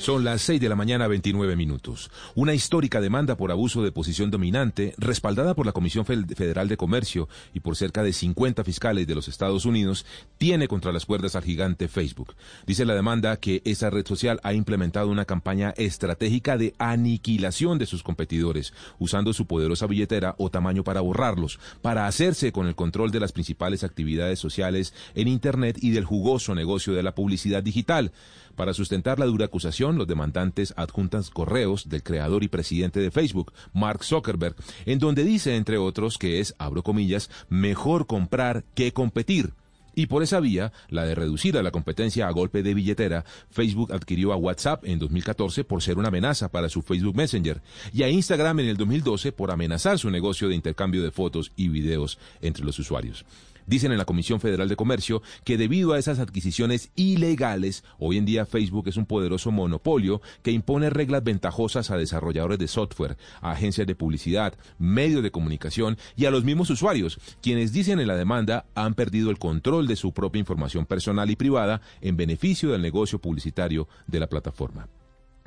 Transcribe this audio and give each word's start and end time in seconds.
Son 0.00 0.24
las 0.24 0.40
6 0.40 0.62
de 0.62 0.70
la 0.70 0.76
mañana 0.76 1.08
29 1.08 1.56
minutos. 1.56 2.10
Una 2.34 2.54
histórica 2.54 3.02
demanda 3.02 3.36
por 3.36 3.50
abuso 3.50 3.82
de 3.82 3.92
posición 3.92 4.30
dominante, 4.30 4.94
respaldada 4.96 5.54
por 5.54 5.66
la 5.66 5.72
Comisión 5.72 6.06
Federal 6.06 6.68
de 6.68 6.78
Comercio 6.78 7.28
y 7.52 7.60
por 7.60 7.76
cerca 7.76 8.02
de 8.02 8.14
50 8.14 8.64
fiscales 8.64 9.06
de 9.06 9.14
los 9.14 9.28
Estados 9.28 9.66
Unidos, 9.66 10.06
tiene 10.38 10.68
contra 10.68 10.90
las 10.90 11.04
cuerdas 11.04 11.36
al 11.36 11.44
gigante 11.44 11.86
Facebook. 11.86 12.34
Dice 12.66 12.86
la 12.86 12.94
demanda 12.94 13.36
que 13.36 13.60
esa 13.66 13.90
red 13.90 14.06
social 14.06 14.40
ha 14.42 14.54
implementado 14.54 15.08
una 15.08 15.26
campaña 15.26 15.74
estratégica 15.76 16.56
de 16.56 16.72
aniquilación 16.78 17.78
de 17.78 17.84
sus 17.84 18.02
competidores, 18.02 18.72
usando 18.98 19.34
su 19.34 19.46
poderosa 19.46 19.86
billetera 19.86 20.34
o 20.38 20.48
tamaño 20.48 20.82
para 20.82 21.02
borrarlos, 21.02 21.60
para 21.82 22.06
hacerse 22.06 22.52
con 22.52 22.66
el 22.68 22.74
control 22.74 23.10
de 23.10 23.20
las 23.20 23.32
principales 23.32 23.84
actividades 23.84 24.38
sociales 24.38 24.94
en 25.14 25.28
Internet 25.28 25.76
y 25.78 25.90
del 25.90 26.06
jugoso 26.06 26.54
negocio 26.54 26.94
de 26.94 27.02
la 27.02 27.14
publicidad 27.14 27.62
digital. 27.62 28.12
Para 28.60 28.74
sustentar 28.74 29.18
la 29.18 29.24
dura 29.24 29.46
acusación, 29.46 29.96
los 29.96 30.06
demandantes 30.06 30.74
adjuntan 30.76 31.22
correos 31.32 31.88
del 31.88 32.02
creador 32.02 32.44
y 32.44 32.48
presidente 32.48 33.00
de 33.00 33.10
Facebook, 33.10 33.54
Mark 33.72 34.04
Zuckerberg, 34.04 34.54
en 34.84 34.98
donde 34.98 35.24
dice, 35.24 35.56
entre 35.56 35.78
otros, 35.78 36.18
que 36.18 36.40
es, 36.40 36.54
abro 36.58 36.82
comillas, 36.82 37.30
mejor 37.48 38.06
comprar 38.06 38.64
que 38.74 38.92
competir. 38.92 39.54
Y 39.94 40.08
por 40.08 40.22
esa 40.22 40.40
vía, 40.40 40.72
la 40.90 41.06
de 41.06 41.14
reducir 41.14 41.56
a 41.56 41.62
la 41.62 41.70
competencia 41.70 42.28
a 42.28 42.32
golpe 42.32 42.62
de 42.62 42.74
billetera, 42.74 43.24
Facebook 43.48 43.94
adquirió 43.94 44.30
a 44.34 44.36
WhatsApp 44.36 44.84
en 44.84 44.98
2014 44.98 45.64
por 45.64 45.80
ser 45.80 45.96
una 45.96 46.08
amenaza 46.08 46.50
para 46.50 46.68
su 46.68 46.82
Facebook 46.82 47.16
Messenger 47.16 47.62
y 47.94 48.02
a 48.02 48.10
Instagram 48.10 48.60
en 48.60 48.66
el 48.66 48.76
2012 48.76 49.32
por 49.32 49.52
amenazar 49.52 49.98
su 49.98 50.10
negocio 50.10 50.50
de 50.50 50.54
intercambio 50.54 51.02
de 51.02 51.12
fotos 51.12 51.50
y 51.56 51.68
videos 51.68 52.18
entre 52.42 52.66
los 52.66 52.78
usuarios. 52.78 53.24
Dicen 53.70 53.92
en 53.92 53.98
la 53.98 54.04
Comisión 54.04 54.40
Federal 54.40 54.68
de 54.68 54.74
Comercio 54.74 55.22
que 55.44 55.56
debido 55.56 55.92
a 55.92 55.98
esas 56.00 56.18
adquisiciones 56.18 56.90
ilegales, 56.96 57.84
hoy 58.00 58.18
en 58.18 58.24
día 58.24 58.44
Facebook 58.44 58.88
es 58.88 58.96
un 58.96 59.06
poderoso 59.06 59.52
monopolio 59.52 60.20
que 60.42 60.50
impone 60.50 60.90
reglas 60.90 61.22
ventajosas 61.22 61.92
a 61.92 61.96
desarrolladores 61.96 62.58
de 62.58 62.66
software, 62.66 63.16
a 63.40 63.52
agencias 63.52 63.86
de 63.86 63.94
publicidad, 63.94 64.54
medios 64.80 65.22
de 65.22 65.30
comunicación 65.30 65.98
y 66.16 66.24
a 66.24 66.32
los 66.32 66.42
mismos 66.42 66.68
usuarios, 66.70 67.20
quienes 67.42 67.72
dicen 67.72 68.00
en 68.00 68.08
la 68.08 68.16
demanda 68.16 68.66
han 68.74 68.94
perdido 68.94 69.30
el 69.30 69.38
control 69.38 69.86
de 69.86 69.94
su 69.94 70.12
propia 70.12 70.40
información 70.40 70.84
personal 70.84 71.30
y 71.30 71.36
privada 71.36 71.80
en 72.00 72.16
beneficio 72.16 72.72
del 72.72 72.82
negocio 72.82 73.20
publicitario 73.20 73.86
de 74.08 74.18
la 74.18 74.26
plataforma. 74.26 74.88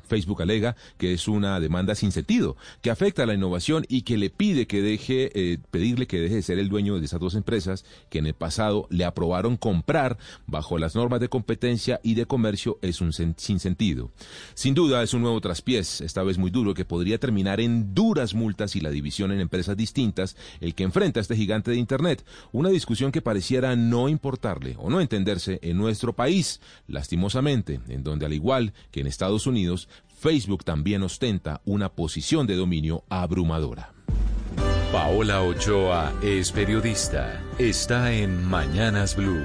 Facebook 0.07 0.41
alega 0.41 0.75
que 0.97 1.13
es 1.13 1.27
una 1.27 1.59
demanda 1.59 1.95
sin 1.95 2.11
sentido, 2.11 2.57
que 2.81 2.91
afecta 2.91 3.23
a 3.23 3.25
la 3.25 3.33
innovación 3.33 3.85
y 3.89 4.03
que 4.03 4.17
le 4.17 4.29
pide 4.29 4.67
que 4.67 4.81
deje, 4.81 5.31
eh, 5.33 5.57
pedirle 5.71 6.07
que 6.07 6.19
deje 6.19 6.35
de 6.35 6.41
ser 6.41 6.59
el 6.59 6.69
dueño 6.69 6.99
de 6.99 7.05
esas 7.05 7.19
dos 7.19 7.35
empresas 7.35 7.85
que 8.09 8.19
en 8.19 8.27
el 8.27 8.33
pasado 8.33 8.87
le 8.89 9.05
aprobaron 9.05 9.57
comprar 9.57 10.17
bajo 10.47 10.77
las 10.77 10.95
normas 10.95 11.19
de 11.19 11.29
competencia 11.29 11.99
y 12.03 12.15
de 12.15 12.25
comercio 12.25 12.79
es 12.81 13.01
un 13.01 13.13
sin 13.13 13.59
sentido. 13.59 14.11
Sin 14.53 14.73
duda 14.73 15.03
es 15.03 15.13
un 15.13 15.21
nuevo 15.21 15.41
traspiés, 15.41 16.01
esta 16.01 16.23
vez 16.23 16.37
muy 16.37 16.51
duro, 16.51 16.73
que 16.73 16.85
podría 16.85 17.17
terminar 17.17 17.59
en 17.59 17.93
duras 17.93 18.33
multas 18.33 18.75
y 18.75 18.81
la 18.81 18.91
división 18.91 19.31
en 19.31 19.39
empresas 19.39 19.77
distintas, 19.77 20.35
el 20.61 20.75
que 20.75 20.83
enfrenta 20.83 21.19
a 21.19 21.21
este 21.21 21.35
gigante 21.35 21.71
de 21.71 21.77
Internet, 21.77 22.25
una 22.51 22.69
discusión 22.69 23.11
que 23.11 23.21
pareciera 23.21 23.75
no 23.75 24.09
importarle 24.09 24.75
o 24.77 24.89
no 24.89 25.01
entenderse 25.01 25.59
en 25.61 25.77
nuestro 25.77 26.13
país, 26.13 26.61
lastimosamente, 26.87 27.79
en 27.87 28.03
donde 28.03 28.25
al 28.25 28.33
igual 28.33 28.73
que 28.91 29.01
en 29.01 29.07
Estados 29.07 29.47
Unidos, 29.47 29.89
Facebook 30.23 30.63
también 30.63 31.03
ostenta 31.03 31.59
una 31.65 31.89
posición 31.89 32.47
de 32.47 32.55
dominio 32.55 33.03
abrumadora. 33.09 33.91
Paola 34.93 35.41
Ochoa 35.41 36.13
es 36.23 36.49
periodista. 36.49 37.43
Está 37.59 38.13
en 38.13 38.41
Mañanas 38.45 39.17
Blue. 39.17 39.43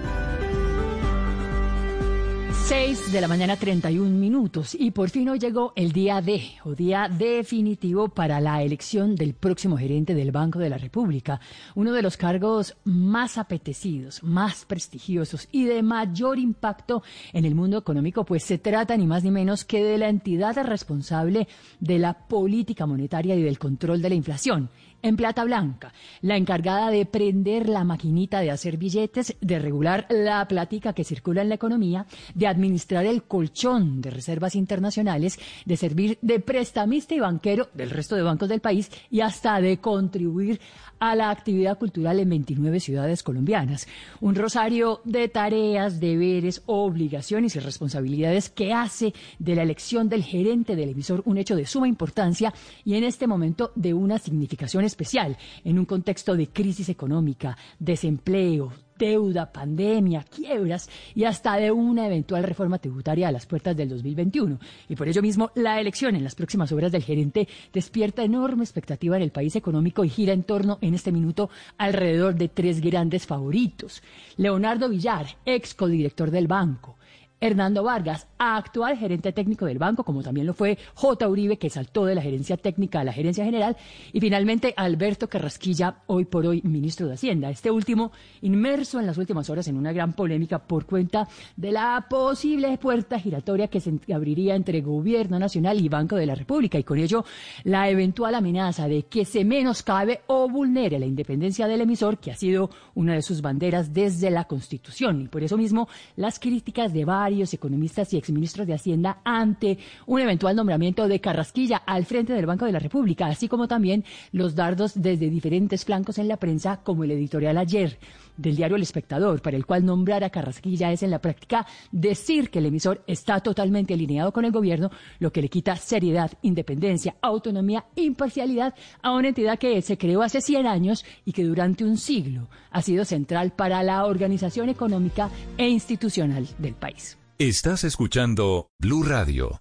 6 2.68 3.12
de 3.12 3.22
la 3.22 3.28
mañana 3.28 3.56
31 3.56 4.10
minutos. 4.10 4.76
Y 4.78 4.90
por 4.90 5.08
fin 5.08 5.30
hoy 5.30 5.38
llegó 5.38 5.72
el 5.74 5.90
día 5.90 6.20
D 6.20 6.42
o 6.64 6.74
día 6.74 7.08
definitivo 7.08 8.10
para 8.10 8.42
la 8.42 8.62
elección 8.62 9.16
del 9.16 9.32
próximo 9.32 9.78
gerente 9.78 10.14
del 10.14 10.32
Banco 10.32 10.58
de 10.58 10.68
la 10.68 10.76
República, 10.76 11.40
uno 11.76 11.92
de 11.92 12.02
los 12.02 12.18
cargos 12.18 12.76
más 12.84 13.38
apetecidos, 13.38 14.22
más 14.22 14.66
prestigiosos 14.66 15.48
y 15.50 15.64
de 15.64 15.82
mayor 15.82 16.38
impacto 16.38 17.02
en 17.32 17.46
el 17.46 17.54
mundo 17.54 17.78
económico, 17.78 18.26
pues 18.26 18.44
se 18.44 18.58
trata 18.58 18.98
ni 18.98 19.06
más 19.06 19.24
ni 19.24 19.30
menos 19.30 19.64
que 19.64 19.82
de 19.82 19.96
la 19.96 20.10
entidad 20.10 20.62
responsable 20.62 21.48
de 21.80 21.98
la 21.98 22.28
política 22.28 22.84
monetaria 22.84 23.34
y 23.34 23.42
del 23.42 23.58
control 23.58 24.02
de 24.02 24.10
la 24.10 24.14
inflación 24.14 24.68
en 25.02 25.16
plata 25.16 25.44
blanca, 25.44 25.92
la 26.22 26.36
encargada 26.36 26.90
de 26.90 27.06
prender 27.06 27.68
la 27.68 27.84
maquinita 27.84 28.40
de 28.40 28.50
hacer 28.50 28.76
billetes, 28.76 29.36
de 29.40 29.58
regular 29.58 30.06
la 30.10 30.46
plática 30.48 30.92
que 30.92 31.04
circula 31.04 31.42
en 31.42 31.48
la 31.48 31.54
economía, 31.54 32.06
de 32.34 32.46
administrar 32.46 33.06
el 33.06 33.22
colchón 33.22 34.00
de 34.00 34.10
reservas 34.10 34.54
internacionales, 34.54 35.38
de 35.64 35.76
servir 35.76 36.18
de 36.22 36.40
prestamista 36.40 37.14
y 37.14 37.20
banquero 37.20 37.68
del 37.74 37.90
resto 37.90 38.16
de 38.16 38.22
bancos 38.22 38.48
del 38.48 38.60
país 38.60 38.90
y 39.10 39.20
hasta 39.20 39.60
de 39.60 39.78
contribuir 39.78 40.60
a 41.00 41.14
la 41.14 41.30
actividad 41.30 41.78
cultural 41.78 42.18
en 42.20 42.28
29 42.28 42.80
ciudades 42.80 43.22
colombianas. 43.22 43.86
Un 44.20 44.34
rosario 44.34 45.00
de 45.04 45.28
tareas, 45.28 46.00
deberes, 46.00 46.62
obligaciones 46.66 47.54
y 47.56 47.60
responsabilidades 47.60 48.50
que 48.50 48.72
hace 48.72 49.14
de 49.38 49.54
la 49.54 49.62
elección 49.62 50.08
del 50.08 50.24
gerente 50.24 50.76
del 50.76 50.90
emisor 50.90 51.22
un 51.24 51.38
hecho 51.38 51.56
de 51.56 51.66
suma 51.66 51.88
importancia 51.88 52.52
y 52.84 52.94
en 52.94 53.04
este 53.04 53.26
momento 53.26 53.72
de 53.74 53.94
una 53.94 54.18
significación 54.18 54.84
especial 54.88 55.36
en 55.64 55.78
un 55.78 55.84
contexto 55.84 56.34
de 56.34 56.48
crisis 56.48 56.88
económica, 56.88 57.56
desempleo, 57.78 58.72
deuda, 58.98 59.50
pandemia, 59.52 60.24
quiebras 60.24 60.90
y 61.14 61.24
hasta 61.24 61.56
de 61.56 61.70
una 61.70 62.06
eventual 62.06 62.42
reforma 62.42 62.78
tributaria 62.78 63.28
a 63.28 63.32
las 63.32 63.46
puertas 63.46 63.76
del 63.76 63.88
2021. 63.88 64.58
Y 64.88 64.96
por 64.96 65.08
ello 65.08 65.22
mismo, 65.22 65.50
la 65.54 65.80
elección 65.80 66.16
en 66.16 66.24
las 66.24 66.34
próximas 66.34 66.72
horas 66.72 66.92
del 66.92 67.04
gerente 67.04 67.48
despierta 67.72 68.24
enorme 68.24 68.64
expectativa 68.64 69.16
en 69.16 69.22
el 69.22 69.30
país 69.30 69.54
económico 69.56 70.04
y 70.04 70.10
gira 70.10 70.32
en 70.32 70.42
torno 70.42 70.78
en 70.80 70.94
este 70.94 71.12
minuto 71.12 71.48
alrededor 71.78 72.34
de 72.34 72.48
tres 72.48 72.80
grandes 72.80 73.26
favoritos. 73.26 74.02
Leonardo 74.36 74.88
Villar, 74.88 75.26
ex 75.46 75.74
codirector 75.74 76.30
del 76.30 76.48
banco. 76.48 76.97
Hernando 77.40 77.84
Vargas, 77.84 78.26
actual 78.36 78.96
gerente 78.96 79.32
técnico 79.32 79.66
del 79.66 79.78
banco, 79.78 80.02
como 80.02 80.22
también 80.22 80.46
lo 80.46 80.54
fue 80.54 80.76
J. 80.94 81.28
Uribe, 81.28 81.56
que 81.56 81.70
saltó 81.70 82.04
de 82.04 82.16
la 82.16 82.22
gerencia 82.22 82.56
técnica 82.56 83.00
a 83.00 83.04
la 83.04 83.12
gerencia 83.12 83.44
general, 83.44 83.76
y 84.12 84.20
finalmente 84.20 84.74
Alberto 84.76 85.28
Carrasquilla, 85.28 85.98
hoy 86.06 86.24
por 86.24 86.46
hoy 86.46 86.62
ministro 86.62 87.06
de 87.06 87.14
Hacienda. 87.14 87.48
Este 87.48 87.70
último 87.70 88.10
inmerso 88.42 88.98
en 88.98 89.06
las 89.06 89.18
últimas 89.18 89.48
horas 89.50 89.68
en 89.68 89.76
una 89.76 89.92
gran 89.92 90.14
polémica 90.14 90.58
por 90.58 90.84
cuenta 90.84 91.28
de 91.56 91.70
la 91.70 92.06
posible 92.10 92.76
puerta 92.78 93.20
giratoria 93.20 93.68
que 93.68 93.80
se 93.80 93.94
abriría 94.12 94.56
entre 94.56 94.80
Gobierno 94.80 95.38
Nacional 95.38 95.80
y 95.80 95.88
Banco 95.88 96.16
de 96.16 96.26
la 96.26 96.34
República, 96.34 96.78
y 96.78 96.84
con 96.84 96.98
ello 96.98 97.24
la 97.62 97.88
eventual 97.88 98.34
amenaza 98.34 98.88
de 98.88 99.04
que 99.04 99.24
se 99.24 99.44
menoscabe 99.44 100.22
o 100.26 100.48
vulnere 100.48 100.98
la 100.98 101.06
independencia 101.06 101.68
del 101.68 101.82
emisor, 101.82 102.18
que 102.18 102.32
ha 102.32 102.36
sido 102.36 102.70
una 102.96 103.14
de 103.14 103.22
sus 103.22 103.42
banderas 103.42 103.92
desde 103.94 104.30
la 104.30 104.44
Constitución. 104.44 105.22
Y 105.22 105.28
por 105.28 105.44
eso 105.44 105.56
mismo 105.56 105.88
las 106.16 106.40
críticas 106.40 106.92
de 106.92 107.04
varios 107.04 107.27
varios 107.28 107.52
economistas 107.52 108.14
y 108.14 108.16
exministros 108.16 108.66
de 108.66 108.72
Hacienda 108.72 109.18
ante 109.22 109.76
un 110.06 110.18
eventual 110.18 110.56
nombramiento 110.56 111.06
de 111.06 111.20
Carrasquilla 111.20 111.76
al 111.76 112.06
frente 112.06 112.32
del 112.32 112.46
Banco 112.46 112.64
de 112.64 112.72
la 112.72 112.78
República, 112.78 113.26
así 113.26 113.48
como 113.48 113.68
también 113.68 114.02
los 114.32 114.54
dardos 114.54 114.92
desde 114.94 115.28
diferentes 115.28 115.84
flancos 115.84 116.16
en 116.16 116.26
la 116.26 116.38
prensa, 116.38 116.80
como 116.82 117.04
el 117.04 117.10
editorial 117.10 117.58
ayer 117.58 117.98
del 118.38 118.56
diario 118.56 118.76
El 118.76 118.82
Espectador, 118.82 119.42
para 119.42 119.58
el 119.58 119.66
cual 119.66 119.84
nombrar 119.84 120.24
a 120.24 120.30
Carrasquilla 120.30 120.90
es 120.90 121.02
en 121.02 121.10
la 121.10 121.20
práctica 121.20 121.66
decir 121.92 122.48
que 122.48 122.60
el 122.60 122.66
emisor 122.66 123.04
está 123.06 123.40
totalmente 123.40 123.92
alineado 123.92 124.32
con 124.32 124.46
el 124.46 124.52
gobierno, 124.52 124.90
lo 125.18 125.30
que 125.30 125.42
le 125.42 125.50
quita 125.50 125.76
seriedad, 125.76 126.32
independencia, 126.40 127.16
autonomía, 127.20 127.84
imparcialidad 127.96 128.74
a 129.02 129.12
una 129.12 129.28
entidad 129.28 129.58
que 129.58 129.82
se 129.82 129.98
creó 129.98 130.22
hace 130.22 130.40
100 130.40 130.66
años 130.66 131.04
y 131.26 131.32
que 131.32 131.44
durante 131.44 131.84
un 131.84 131.98
siglo 131.98 132.48
ha 132.70 132.80
sido 132.80 133.04
central 133.04 133.52
para 133.52 133.82
la 133.82 134.06
organización 134.06 134.70
económica 134.70 135.28
e 135.58 135.68
institucional 135.68 136.48
del 136.58 136.74
país. 136.74 137.18
Estás 137.38 137.84
escuchando 137.84 138.68
Blue 138.80 139.02
Radio. 139.02 139.60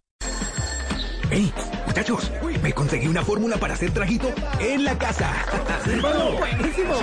¡Hey! 1.30 1.52
Muchachos, 1.86 2.32
me 2.68 2.74
conseguí 2.74 3.08
una 3.08 3.24
fórmula 3.24 3.56
para 3.56 3.76
hacer 3.76 3.92
trajito 3.92 4.30
en 4.60 4.84
la 4.84 4.98
casa. 4.98 5.32
¡Buenísimo! 5.86 6.96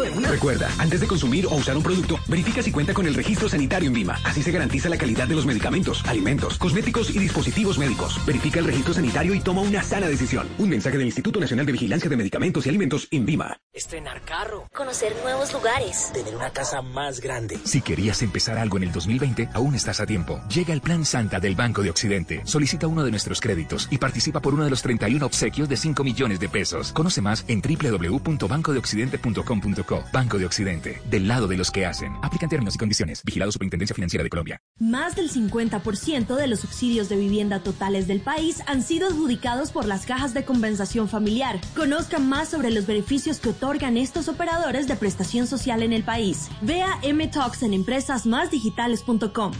de 0.00 0.10
una. 0.10 0.28
Recuerda, 0.28 0.70
antes 0.78 1.00
de 1.00 1.08
consumir 1.08 1.46
o 1.46 1.56
usar 1.56 1.76
un 1.76 1.82
producto, 1.82 2.16
verifica 2.28 2.62
si 2.62 2.70
cuenta 2.70 2.94
con 2.94 3.08
el 3.08 3.14
registro 3.14 3.48
sanitario 3.48 3.88
en 3.88 3.94
Vima. 3.94 4.20
Así 4.22 4.40
se 4.40 4.52
garantiza 4.52 4.88
la 4.88 4.96
calidad 4.96 5.26
de 5.26 5.34
los 5.34 5.46
medicamentos, 5.46 6.04
alimentos, 6.06 6.58
cosméticos 6.58 7.10
y 7.10 7.18
dispositivos 7.18 7.76
médicos. 7.76 8.24
Verifica 8.24 8.60
el 8.60 8.66
registro 8.66 8.94
sanitario 8.94 9.34
y 9.34 9.40
toma 9.40 9.62
una 9.62 9.82
sana 9.82 10.06
decisión. 10.06 10.48
Un 10.58 10.68
mensaje 10.68 10.96
del 10.96 11.06
Instituto 11.06 11.40
Nacional 11.40 11.66
de 11.66 11.72
Vigilancia 11.72 12.08
de 12.08 12.16
Medicamentos 12.16 12.64
y 12.66 12.68
Alimentos, 12.68 13.08
Vima. 13.10 13.58
Estrenar 13.72 14.22
carro. 14.22 14.68
Conocer 14.72 15.12
nuevos 15.24 15.52
lugares. 15.52 16.12
Tener 16.14 16.36
una 16.36 16.50
casa 16.50 16.82
más 16.82 17.20
grande. 17.20 17.58
Si 17.64 17.80
querías 17.80 18.22
empezar 18.22 18.58
algo 18.58 18.76
en 18.76 18.84
el 18.84 18.92
2020, 18.92 19.48
aún 19.54 19.74
estás 19.74 19.98
a 19.98 20.06
tiempo. 20.06 20.40
Llega 20.48 20.72
el 20.72 20.80
Plan 20.80 21.04
Santa 21.04 21.40
del 21.40 21.56
Banco 21.56 21.82
de 21.82 21.90
Occidente. 21.90 22.42
Solicita 22.44 22.86
uno 22.86 23.02
de 23.02 23.10
nuestros 23.10 23.40
créditos 23.40 23.88
y 23.90 23.98
participa 23.98 24.38
por 24.38 24.54
uno 24.54 24.62
de 24.62 24.70
los 24.70 24.82
31 25.00 25.26
obsequios 25.26 25.68
de 25.68 25.76
5 25.76 26.04
millones 26.04 26.38
de 26.38 26.48
pesos. 26.48 26.92
Conoce 26.92 27.20
más 27.20 27.44
en 27.48 27.60
www.bancodeoccidente.com.co. 27.60 30.04
Banco 30.12 30.38
de 30.38 30.46
Occidente. 30.46 31.02
Del 31.10 31.26
lado 31.26 31.48
de 31.48 31.56
los 31.56 31.72
que 31.72 31.86
hacen. 31.86 32.14
Aplican 32.22 32.48
términos 32.48 32.76
y 32.76 32.78
condiciones. 32.78 33.24
Vigilado 33.24 33.50
Superintendencia 33.50 33.94
Financiera 33.94 34.22
de 34.22 34.30
Colombia. 34.30 34.60
Más 34.78 35.16
del 35.16 35.28
50% 35.30 36.36
de 36.36 36.46
los 36.46 36.60
subsidios 36.60 37.08
de 37.08 37.16
vivienda 37.16 37.58
totales 37.60 38.06
del 38.06 38.20
país 38.20 38.62
han 38.66 38.82
sido 38.82 39.08
adjudicados 39.08 39.72
por 39.72 39.86
las 39.86 40.04
cajas 40.06 40.34
de 40.34 40.44
compensación 40.44 41.08
familiar. 41.08 41.58
Conozca 41.74 42.18
más 42.18 42.50
sobre 42.50 42.70
los 42.70 42.86
beneficios 42.86 43.40
que 43.40 43.48
otorgan 43.48 43.96
estos 43.96 44.28
operadores 44.28 44.86
de 44.86 44.96
prestación 44.96 45.46
social 45.46 45.82
en 45.82 45.94
el 45.94 46.02
país. 46.02 46.50
Vea 46.60 46.98
M-Talks 47.02 47.62
en 47.62 47.72
empresasmásdigitales.com. 47.74 49.52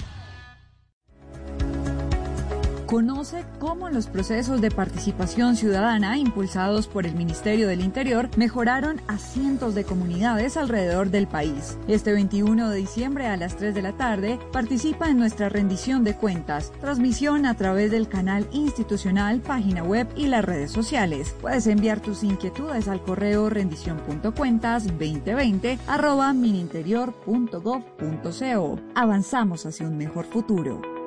Conoce 2.90 3.46
cómo 3.60 3.88
los 3.88 4.08
procesos 4.08 4.60
de 4.60 4.72
participación 4.72 5.54
ciudadana 5.54 6.19
impulsados 6.19 6.88
por 6.88 7.06
el 7.06 7.14
Ministerio 7.14 7.69
del 7.69 7.82
Interior 7.82 8.28
mejoraron 8.37 9.00
a 9.06 9.16
cientos 9.16 9.76
de 9.76 9.84
comunidades 9.84 10.56
alrededor 10.56 11.10
del 11.10 11.28
país. 11.28 11.78
Este 11.87 12.12
21 12.12 12.69
de 12.69 12.76
diciembre 12.76 13.28
a 13.28 13.37
las 13.37 13.56
3 13.56 13.76
de 13.76 13.82
la 13.82 13.92
tarde 13.92 14.40
participa 14.52 15.08
en 15.08 15.19
nuestra 15.19 15.48
rendición 15.48 16.02
de 16.02 16.16
cuentas, 16.16 16.72
transmisión 16.81 17.46
a 17.46 17.54
través 17.54 17.92
del 17.92 18.08
canal 18.08 18.48
institucional, 18.50 19.38
página 19.38 19.84
web 19.84 20.08
y 20.16 20.26
las 20.26 20.44
redes 20.44 20.72
sociales. 20.72 21.37
Puedes 21.40 21.69
enviar 21.69 22.00
tus 22.00 22.25
inquietudes 22.25 22.88
al 22.88 23.04
correo 23.04 23.50
rendición.cuentas2020 23.50 25.78
arroba 25.87 26.32
mininterior.gov.co. 26.32 28.81
Avanzamos 28.96 29.64
hacia 29.64 29.87
un 29.87 29.96
mejor 29.96 30.25
futuro. 30.25 31.00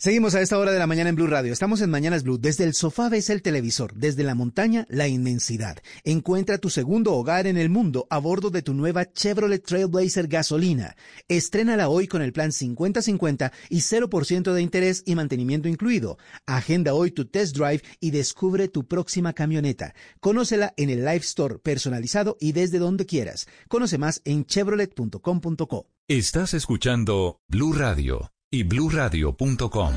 Seguimos 0.00 0.36
a 0.36 0.40
esta 0.40 0.56
hora 0.56 0.70
de 0.70 0.78
la 0.78 0.86
mañana 0.86 1.10
en 1.10 1.16
Blue 1.16 1.26
Radio. 1.26 1.52
Estamos 1.52 1.80
en 1.80 1.90
Mañanas 1.90 2.22
Blue. 2.22 2.38
Desde 2.38 2.62
el 2.62 2.74
sofá 2.74 3.08
ves 3.08 3.30
el 3.30 3.42
televisor, 3.42 3.94
desde 3.94 4.22
la 4.22 4.36
montaña 4.36 4.86
la 4.88 5.08
inmensidad. 5.08 5.78
Encuentra 6.04 6.58
tu 6.58 6.70
segundo 6.70 7.14
hogar 7.14 7.48
en 7.48 7.56
el 7.56 7.68
mundo 7.68 8.06
a 8.08 8.18
bordo 8.18 8.50
de 8.50 8.62
tu 8.62 8.74
nueva 8.74 9.12
Chevrolet 9.12 9.60
Trailblazer 9.60 10.28
gasolina. 10.28 10.94
Estrénala 11.26 11.88
hoy 11.88 12.06
con 12.06 12.22
el 12.22 12.32
plan 12.32 12.52
50-50 12.52 13.50
y 13.70 13.80
0% 13.80 14.52
de 14.52 14.62
interés 14.62 15.02
y 15.04 15.16
mantenimiento 15.16 15.66
incluido. 15.66 16.16
Agenda 16.46 16.94
hoy 16.94 17.10
tu 17.10 17.24
test 17.24 17.56
drive 17.56 17.82
y 17.98 18.12
descubre 18.12 18.68
tu 18.68 18.86
próxima 18.86 19.32
camioneta. 19.32 19.96
Conócela 20.20 20.74
en 20.76 20.90
el 20.90 21.00
Live 21.00 21.24
Store 21.24 21.58
personalizado 21.58 22.36
y 22.38 22.52
desde 22.52 22.78
donde 22.78 23.04
quieras. 23.04 23.48
Conoce 23.66 23.98
más 23.98 24.22
en 24.24 24.46
chevrolet.com.co. 24.46 25.88
Estás 26.06 26.54
escuchando 26.54 27.40
Blue 27.48 27.72
Radio 27.72 28.30
y. 28.50 29.92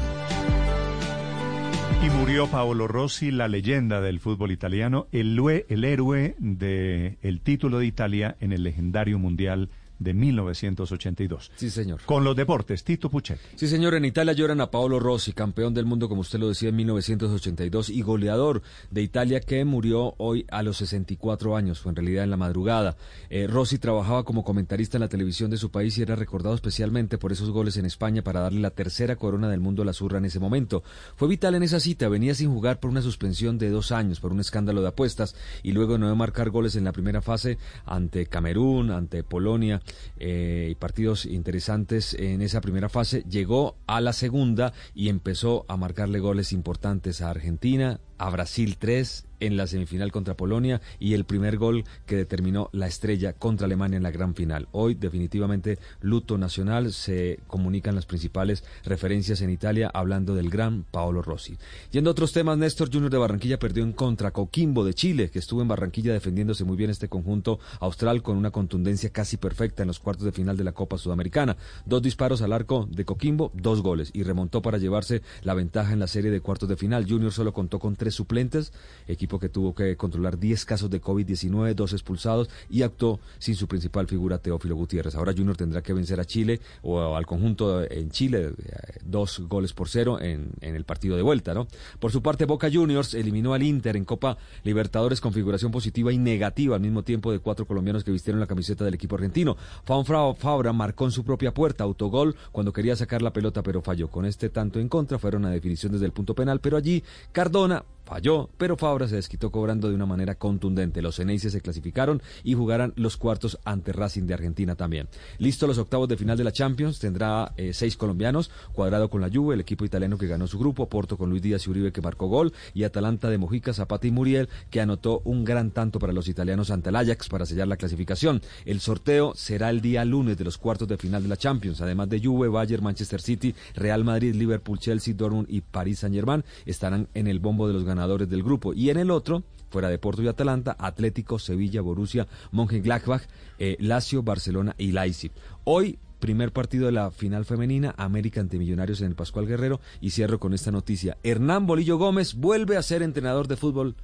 Y 2.05 2.09
murió 2.09 2.47
Paolo 2.47 2.85
Rossi, 2.85 3.31
la 3.31 3.47
leyenda 3.47 4.01
del 4.01 4.19
fútbol 4.19 4.51
italiano, 4.51 5.07
el, 5.13 5.39
el 5.69 5.85
héroe 5.85 6.35
del 6.37 7.39
título 7.41 7.79
de 7.79 7.85
Italia 7.85 8.35
en 8.41 8.51
el 8.51 8.63
legendario 8.63 9.17
mundial 9.19 9.69
de 10.01 10.13
1982. 10.15 11.51
Sí, 11.55 11.69
señor. 11.69 12.01
Con 12.05 12.23
los 12.23 12.35
deportes, 12.35 12.83
Tito 12.83 13.09
Puchetti. 13.09 13.41
Sí, 13.55 13.67
señor, 13.67 13.93
en 13.93 14.05
Italia 14.05 14.33
lloran 14.33 14.59
a 14.59 14.71
Paolo 14.71 14.99
Rossi, 14.99 15.31
campeón 15.31 15.75
del 15.75 15.85
mundo, 15.85 16.09
como 16.09 16.21
usted 16.21 16.39
lo 16.39 16.49
decía, 16.49 16.69
en 16.69 16.75
1982 16.75 17.89
y 17.89 18.01
goleador 18.01 18.63
de 18.89 19.03
Italia 19.03 19.39
que 19.41 19.63
murió 19.63 20.15
hoy 20.17 20.45
a 20.49 20.63
los 20.63 20.77
64 20.77 21.55
años, 21.55 21.79
fue 21.79 21.91
en 21.91 21.97
realidad 21.97 22.23
en 22.23 22.31
la 22.31 22.37
madrugada. 22.37 22.97
Eh, 23.29 23.45
Rossi 23.45 23.77
trabajaba 23.77 24.23
como 24.23 24.43
comentarista 24.43 24.97
en 24.97 25.01
la 25.01 25.07
televisión 25.07 25.51
de 25.51 25.57
su 25.57 25.69
país 25.69 25.95
y 25.97 26.01
era 26.01 26.15
recordado 26.15 26.55
especialmente 26.55 27.19
por 27.19 27.31
esos 27.31 27.51
goles 27.51 27.77
en 27.77 27.85
España 27.85 28.23
para 28.23 28.39
darle 28.39 28.59
la 28.59 28.71
tercera 28.71 29.15
corona 29.17 29.49
del 29.49 29.59
mundo 29.59 29.83
a 29.83 29.85
la 29.85 29.93
zurra 29.93 30.17
en 30.17 30.25
ese 30.25 30.39
momento. 30.39 30.81
Fue 31.15 31.27
vital 31.27 31.53
en 31.53 31.63
esa 31.63 31.79
cita, 31.79 32.09
venía 32.09 32.33
sin 32.33 32.51
jugar 32.51 32.79
por 32.79 32.89
una 32.89 33.03
suspensión 33.03 33.59
de 33.59 33.69
dos 33.69 33.91
años, 33.91 34.19
por 34.19 34.31
un 34.31 34.39
escándalo 34.39 34.81
de 34.81 34.87
apuestas 34.87 35.35
y 35.61 35.73
luego 35.73 35.99
no 35.99 36.09
de 36.09 36.15
marcar 36.15 36.49
goles 36.49 36.75
en 36.75 36.85
la 36.85 36.91
primera 36.91 37.21
fase 37.21 37.59
ante 37.85 38.25
Camerún, 38.25 38.89
ante 38.89 39.23
Polonia 39.23 39.81
eh, 40.19 40.75
partidos 40.79 41.25
interesantes 41.25 42.13
en 42.13 42.41
esa 42.41 42.61
primera 42.61 42.89
fase, 42.89 43.23
llegó 43.29 43.75
a 43.87 44.01
la 44.01 44.13
segunda 44.13 44.73
y 44.93 45.09
empezó 45.09 45.65
a 45.67 45.77
marcarle 45.77 46.19
goles 46.19 46.53
importantes 46.53 47.21
a 47.21 47.29
Argentina, 47.29 47.99
a 48.21 48.29
Brasil 48.29 48.77
3 48.77 49.25
en 49.41 49.57
la 49.57 49.67
semifinal 49.67 50.11
contra 50.11 50.37
Polonia 50.37 50.81
y 50.99 51.13
el 51.15 51.25
primer 51.25 51.57
gol 51.57 51.83
que 52.05 52.15
determinó 52.15 52.69
la 52.71 52.87
estrella 52.87 53.33
contra 53.33 53.65
Alemania 53.65 53.97
en 53.97 54.03
la 54.03 54.11
gran 54.11 54.35
final. 54.35 54.67
Hoy 54.71 54.93
definitivamente 54.93 55.79
luto 55.99 56.37
nacional, 56.37 56.93
se 56.93 57.39
comunican 57.47 57.95
las 57.95 58.05
principales 58.05 58.63
referencias 58.85 59.41
en 59.41 59.49
Italia 59.49 59.89
hablando 59.93 60.35
del 60.35 60.49
gran 60.49 60.83
Paolo 60.83 61.21
Rossi. 61.21 61.57
Yendo 61.91 62.09
a 62.09 62.13
otros 62.13 62.31
temas, 62.31 62.57
Néstor 62.57 62.91
Junior 62.91 63.11
de 63.11 63.17
Barranquilla 63.17 63.59
perdió 63.59 63.83
en 63.83 63.93
contra 63.93 64.31
Coquimbo 64.31 64.85
de 64.85 64.93
Chile, 64.93 65.31
que 65.31 65.39
estuvo 65.39 65.61
en 65.61 65.67
Barranquilla 65.67 66.13
defendiéndose 66.13 66.63
muy 66.63 66.77
bien 66.77 66.91
este 66.91 67.09
conjunto 67.09 67.59
austral 67.79 68.21
con 68.21 68.37
una 68.37 68.51
contundencia 68.51 69.09
casi 69.09 69.37
perfecta 69.37 69.81
en 69.81 69.87
los 69.87 69.99
cuartos 69.99 70.25
de 70.25 70.31
final 70.31 70.55
de 70.55 70.63
la 70.63 70.73
Copa 70.73 70.99
Sudamericana. 70.99 71.57
Dos 71.85 72.03
disparos 72.03 72.43
al 72.43 72.53
arco 72.53 72.87
de 72.91 73.05
Coquimbo, 73.05 73.51
dos 73.55 73.81
goles 73.81 74.11
y 74.13 74.21
remontó 74.21 74.61
para 74.61 74.77
llevarse 74.77 75.23
la 75.41 75.55
ventaja 75.55 75.93
en 75.93 75.99
la 75.99 76.07
serie 76.07 76.29
de 76.29 76.41
cuartos 76.41 76.69
de 76.69 76.77
final. 76.77 77.07
Junior 77.09 77.31
solo 77.31 77.53
contó 77.53 77.79
con 77.79 77.95
tres 77.95 78.10
suplentes, 78.11 78.73
equipo 79.07 79.39
que 79.39 79.49
tuvo 79.49 79.75
que 79.75 79.95
controlar 79.97 80.39
10 80.39 80.65
casos 80.65 80.89
de 80.89 81.01
COVID-19, 81.01 81.73
dos 81.73 81.93
expulsados 81.93 82.49
y 82.69 82.81
actuó 82.83 83.19
sin 83.39 83.55
su 83.55 83.67
principal 83.67 84.07
figura 84.07 84.37
Teófilo 84.37 84.75
Gutiérrez. 84.75 85.15
Ahora 85.15 85.33
Junior 85.33 85.57
tendrá 85.57 85.81
que 85.81 85.93
vencer 85.93 86.19
a 86.19 86.25
Chile 86.25 86.59
o 86.81 87.15
al 87.15 87.25
conjunto 87.25 87.83
en 87.83 88.11
Chile, 88.11 88.53
eh, 88.57 88.99
dos 89.03 89.39
goles 89.47 89.73
por 89.73 89.89
cero 89.89 90.19
en, 90.21 90.51
el 90.61 90.83
partido 90.83 91.15
de 91.15 91.21
vuelta, 91.21 91.53
¿no? 91.53 91.67
Por 91.99 92.11
su 92.11 92.21
parte, 92.21 92.45
Boca 92.45 92.69
Juniors 92.71 93.13
eliminó 93.13 93.53
al 93.53 93.63
Inter 93.63 93.95
en 93.95 94.05
Copa 94.05 94.37
Libertadores 94.63 95.21
configuración 95.21 95.71
positiva 95.71 96.11
y 96.11 96.17
negativa 96.17 96.75
al 96.75 96.81
mismo 96.81 97.03
tiempo 97.03 97.31
de 97.31 97.39
cuatro 97.39 97.65
colombianos 97.65 98.03
que 98.03 98.11
vistieron 98.11 98.39
la 98.39 98.47
camiseta 98.47 98.85
del 98.85 98.93
equipo 98.93 99.15
argentino. 99.15 99.57
Fanfrao 99.83 100.35
Fabra 100.35 100.73
marcó 100.73 101.05
en 101.05 101.11
su 101.11 101.23
propia 101.23 101.53
puerta 101.53 101.83
autogol 101.83 102.35
cuando 102.51 102.73
quería 102.73 102.95
sacar 102.95 103.21
la 103.21 103.33
pelota 103.33 103.63
pero 103.63 103.81
falló. 103.81 104.09
Con 104.09 104.25
este 104.25 104.49
tanto 104.49 104.79
en 104.79 104.89
contra 104.89 105.19
fueron 105.19 105.45
a 105.45 105.49
definición 105.49 105.91
desde 105.91 106.05
el 106.05 106.11
punto 106.11 106.35
penal, 106.35 106.59
pero 106.59 106.77
allí 106.77 107.03
Cardona 107.31 107.83
falló, 108.03 108.49
pero 108.57 108.77
Fabra 108.77 109.07
se 109.07 109.15
desquitó 109.15 109.51
cobrando 109.51 109.89
de 109.89 109.95
una 109.95 110.05
manera 110.05 110.35
contundente. 110.35 111.01
Los 111.01 111.15
Ceneices 111.17 111.51
se 111.53 111.61
clasificaron 111.61 112.21
y 112.43 112.53
jugarán 112.53 112.93
los 112.95 113.17
cuartos 113.17 113.59
ante 113.63 113.93
Racing 113.93 114.23
de 114.23 114.33
Argentina 114.33 114.75
también. 114.75 115.07
Listo 115.37 115.67
los 115.67 115.77
octavos 115.77 116.07
de 116.07 116.17
final 116.17 116.37
de 116.37 116.43
la 116.43 116.51
Champions, 116.51 116.99
tendrá 116.99 117.53
eh, 117.57 117.73
seis 117.73 117.97
colombianos, 117.97 118.51
Cuadrado 118.73 119.09
con 119.09 119.21
la 119.21 119.29
Juve, 119.29 119.55
el 119.55 119.61
equipo 119.61 119.85
italiano 119.85 120.17
que 120.17 120.27
ganó 120.27 120.47
su 120.47 120.59
grupo, 120.59 120.89
Porto 120.89 121.17
con 121.17 121.29
Luis 121.29 121.41
Díaz 121.41 121.65
y 121.65 121.69
Uribe 121.69 121.91
que 121.91 122.01
marcó 122.01 122.27
gol, 122.27 122.53
y 122.73 122.83
Atalanta 122.83 123.29
de 123.29 123.37
Mojica, 123.37 123.73
Zapata 123.73 124.07
y 124.07 124.11
Muriel 124.11 124.49
que 124.69 124.81
anotó 124.81 125.21
un 125.25 125.43
gran 125.43 125.71
tanto 125.71 125.99
para 125.99 126.13
los 126.13 126.27
italianos 126.27 126.71
ante 126.71 126.89
el 126.89 126.95
Ajax 126.95 127.29
para 127.29 127.45
sellar 127.45 127.67
la 127.67 127.77
clasificación. 127.77 128.41
El 128.65 128.79
sorteo 128.79 129.33
será 129.35 129.69
el 129.69 129.81
día 129.81 130.05
lunes 130.05 130.37
de 130.37 130.43
los 130.43 130.57
cuartos 130.57 130.87
de 130.87 130.97
final 130.97 131.23
de 131.23 131.29
la 131.29 131.37
Champions, 131.37 131.81
además 131.81 132.09
de 132.09 132.21
Juve, 132.21 132.47
Bayern, 132.47 132.83
Manchester 132.83 133.21
City, 133.21 133.55
Real 133.75 134.03
Madrid, 134.03 134.35
Liverpool, 134.35 134.79
Chelsea, 134.79 135.13
Dortmund 135.13 135.47
y 135.49 135.61
París 135.61 135.99
Saint-Germain 135.99 136.43
estarán 136.65 137.07
en 137.13 137.27
el 137.27 137.39
bombo 137.39 137.67
de 137.67 137.73
los 137.73 137.85
ganadores 137.91 138.29
del 138.29 138.43
grupo. 138.43 138.73
Y 138.73 138.89
en 138.89 138.97
el 138.97 139.11
otro, 139.11 139.43
fuera 139.69 139.89
de 139.89 139.97
Porto 139.97 140.23
y 140.23 140.27
Atalanta, 140.27 140.75
Atlético, 140.79 141.39
Sevilla, 141.39 141.81
Borussia, 141.81 142.27
Mönchengladbach, 142.51 143.23
eh, 143.59 143.77
Lazio, 143.79 144.23
Barcelona 144.23 144.75
y 144.77 144.91
Leipzig. 144.91 145.31
Hoy 145.63 145.99
primer 146.21 146.53
partido 146.53 146.85
de 146.85 146.93
la 146.93 147.11
final 147.11 147.43
femenina, 147.43 147.93
América 147.97 148.39
ante 148.39 148.57
Millonarios 148.57 149.01
en 149.01 149.07
el 149.07 149.15
Pascual 149.15 149.45
Guerrero. 149.45 149.81
Y 149.99 150.11
cierro 150.11 150.39
con 150.39 150.53
esta 150.53 150.71
noticia. 150.71 151.17
Hernán 151.23 151.67
Bolillo 151.67 151.97
Gómez 151.97 152.35
vuelve 152.35 152.77
a 152.77 152.81
ser 152.81 153.01
entrenador 153.01 153.49
de 153.49 153.57
fútbol, 153.57 153.95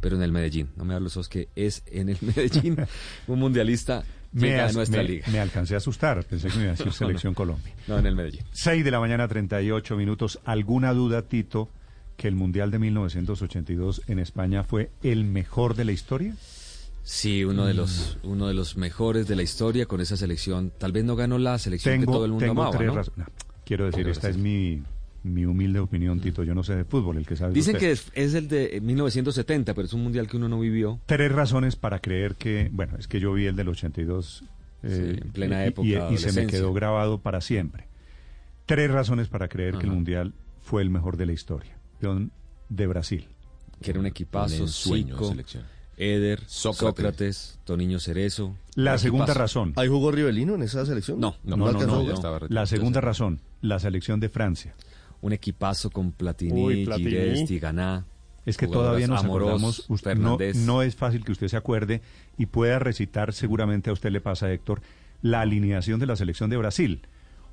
pero 0.00 0.16
en 0.16 0.22
el 0.22 0.32
Medellín. 0.32 0.70
No 0.74 0.84
me 0.84 0.94
hables, 0.94 1.16
que 1.28 1.48
es 1.54 1.84
en 1.86 2.08
el 2.08 2.18
Medellín, 2.20 2.76
un 3.28 3.38
mundialista. 3.38 4.02
Me, 4.32 4.60
a 4.60 4.70
nuestra 4.72 5.02
me, 5.02 5.08
liga. 5.08 5.26
me 5.30 5.40
alcancé 5.40 5.74
a 5.74 5.76
asustar, 5.78 6.22
pensé 6.24 6.48
que 6.48 6.56
me 6.56 6.64
iba 6.64 6.72
a 6.72 6.76
decir 6.76 6.92
Selección 6.92 7.32
Colombia. 7.32 7.72
No, 7.86 7.96
en 7.98 8.06
el 8.06 8.16
Medellín. 8.16 8.42
6 8.52 8.84
de 8.84 8.90
la 8.90 9.00
mañana, 9.00 9.28
38 9.28 9.96
minutos. 9.96 10.40
¿Alguna 10.44 10.92
duda, 10.92 11.22
Tito, 11.22 11.70
que 12.16 12.28
el 12.28 12.34
Mundial 12.34 12.70
de 12.70 12.78
1982 12.78 14.02
en 14.06 14.18
España 14.18 14.62
fue 14.64 14.90
el 15.02 15.24
mejor 15.24 15.74
de 15.74 15.84
la 15.84 15.92
historia? 15.92 16.34
Sí, 17.02 17.44
uno 17.44 17.66
de 17.66 17.74
los 17.74 18.18
uno 18.24 18.48
de 18.48 18.54
los 18.54 18.76
mejores 18.76 19.28
de 19.28 19.36
la 19.36 19.42
historia 19.42 19.86
con 19.86 20.00
esa 20.00 20.16
selección. 20.16 20.72
Tal 20.76 20.92
vez 20.92 21.04
no 21.04 21.14
ganó 21.14 21.38
la 21.38 21.58
selección 21.58 21.94
tengo, 22.00 22.06
que 22.12 22.16
todo 22.16 22.24
el 22.24 22.30
mundo 22.32 22.46
tengo 22.46 22.62
amaba, 22.62 22.76
tres 22.76 23.10
¿no? 23.16 23.24
quiero 23.64 23.86
decir, 23.86 24.08
esta 24.08 24.28
es 24.28 24.36
mi, 24.38 24.82
mi 25.22 25.44
humilde 25.46 25.78
opinión, 25.78 26.18
Tito. 26.20 26.42
Yo 26.42 26.54
no 26.54 26.64
sé 26.64 26.74
de 26.74 26.84
fútbol, 26.84 27.18
el 27.18 27.26
que 27.26 27.36
sabe 27.36 27.52
Dicen 27.54 27.76
usted. 27.76 27.86
que 27.86 27.92
es, 27.92 28.10
es 28.14 28.34
el 28.34 28.48
de 28.48 28.80
1970, 28.82 29.74
pero 29.74 29.86
es 29.86 29.92
un 29.92 30.02
mundial 30.02 30.26
que 30.28 30.36
uno 30.36 30.48
no 30.48 30.58
vivió. 30.58 30.98
Tres 31.06 31.30
razones 31.30 31.76
para 31.76 32.00
creer 32.00 32.34
que, 32.34 32.70
bueno, 32.72 32.96
es 32.98 33.06
que 33.06 33.20
yo 33.20 33.32
vi 33.34 33.46
el 33.46 33.54
del 33.54 33.68
82 33.68 34.42
eh, 34.82 34.88
Sí, 35.16 35.20
en 35.26 35.30
plena 35.32 35.64
y- 35.64 35.68
época, 35.68 35.86
y, 35.88 36.14
y 36.14 36.18
se 36.18 36.32
me 36.32 36.46
quedó 36.48 36.72
grabado 36.72 37.18
para 37.20 37.40
siempre. 37.40 37.86
Tres 38.66 38.90
razones 38.90 39.28
para 39.28 39.46
creer 39.48 39.78
que 39.78 39.86
el. 39.86 39.92
Mundial 39.92 40.32
fue 40.60 40.82
el 40.82 40.90
mejor 40.90 41.16
de 41.16 41.26
la 41.26 41.32
historia. 41.32 41.76
Campeón 42.00 42.30
de 42.68 42.86
Brasil. 42.86 43.28
que 43.80 43.90
era 43.90 44.00
un 44.00 44.06
equipazo, 44.06 44.62
Un 44.64 44.68
Zico, 44.68 45.28
selección. 45.28 45.64
Eder, 45.98 46.40
Sócrates. 46.46 46.78
Sócrates, 46.78 47.58
Toniño 47.64 47.98
Cerezo. 48.00 48.54
La 48.74 48.94
Un 48.94 48.98
segunda 48.98 49.24
equipazo. 49.24 49.38
razón. 49.40 49.72
¿Hay 49.76 49.88
jugó 49.88 50.10
Rivelino 50.10 50.54
en 50.54 50.62
esa 50.62 50.84
selección? 50.86 51.20
No, 51.20 51.36
No, 51.44 51.56
no, 51.56 51.72
no, 51.72 52.02
ya 52.06 52.14
estaba. 52.14 52.40
La 52.48 52.66
segunda 52.66 53.00
razón, 53.00 53.40
la 53.60 53.78
selección 53.78 54.20
de 54.20 54.28
Francia. 54.28 54.74
Un 55.22 55.32
equipazo 55.32 55.90
con 55.90 56.12
Platini, 56.12 56.62
Uy, 56.62 56.84
Platini. 56.84 57.46
Tiganá. 57.46 58.04
Es 58.44 58.56
que 58.56 58.66
todavía 58.68 59.08
nos 59.08 59.24
Amorós, 59.24 59.48
acordamos, 59.48 59.84
usted, 59.88 60.16
no, 60.16 60.38
no 60.54 60.82
es 60.82 60.94
fácil 60.94 61.24
que 61.24 61.32
usted 61.32 61.48
se 61.48 61.56
acuerde 61.56 62.00
y 62.38 62.46
pueda 62.46 62.78
recitar, 62.78 63.32
seguramente 63.32 63.90
a 63.90 63.92
usted 63.92 64.10
le 64.10 64.20
pasa, 64.20 64.52
Héctor, 64.52 64.82
la 65.20 65.40
alineación 65.40 65.98
de 65.98 66.06
la 66.06 66.14
selección 66.14 66.48
de 66.48 66.56
Brasil 66.56 67.02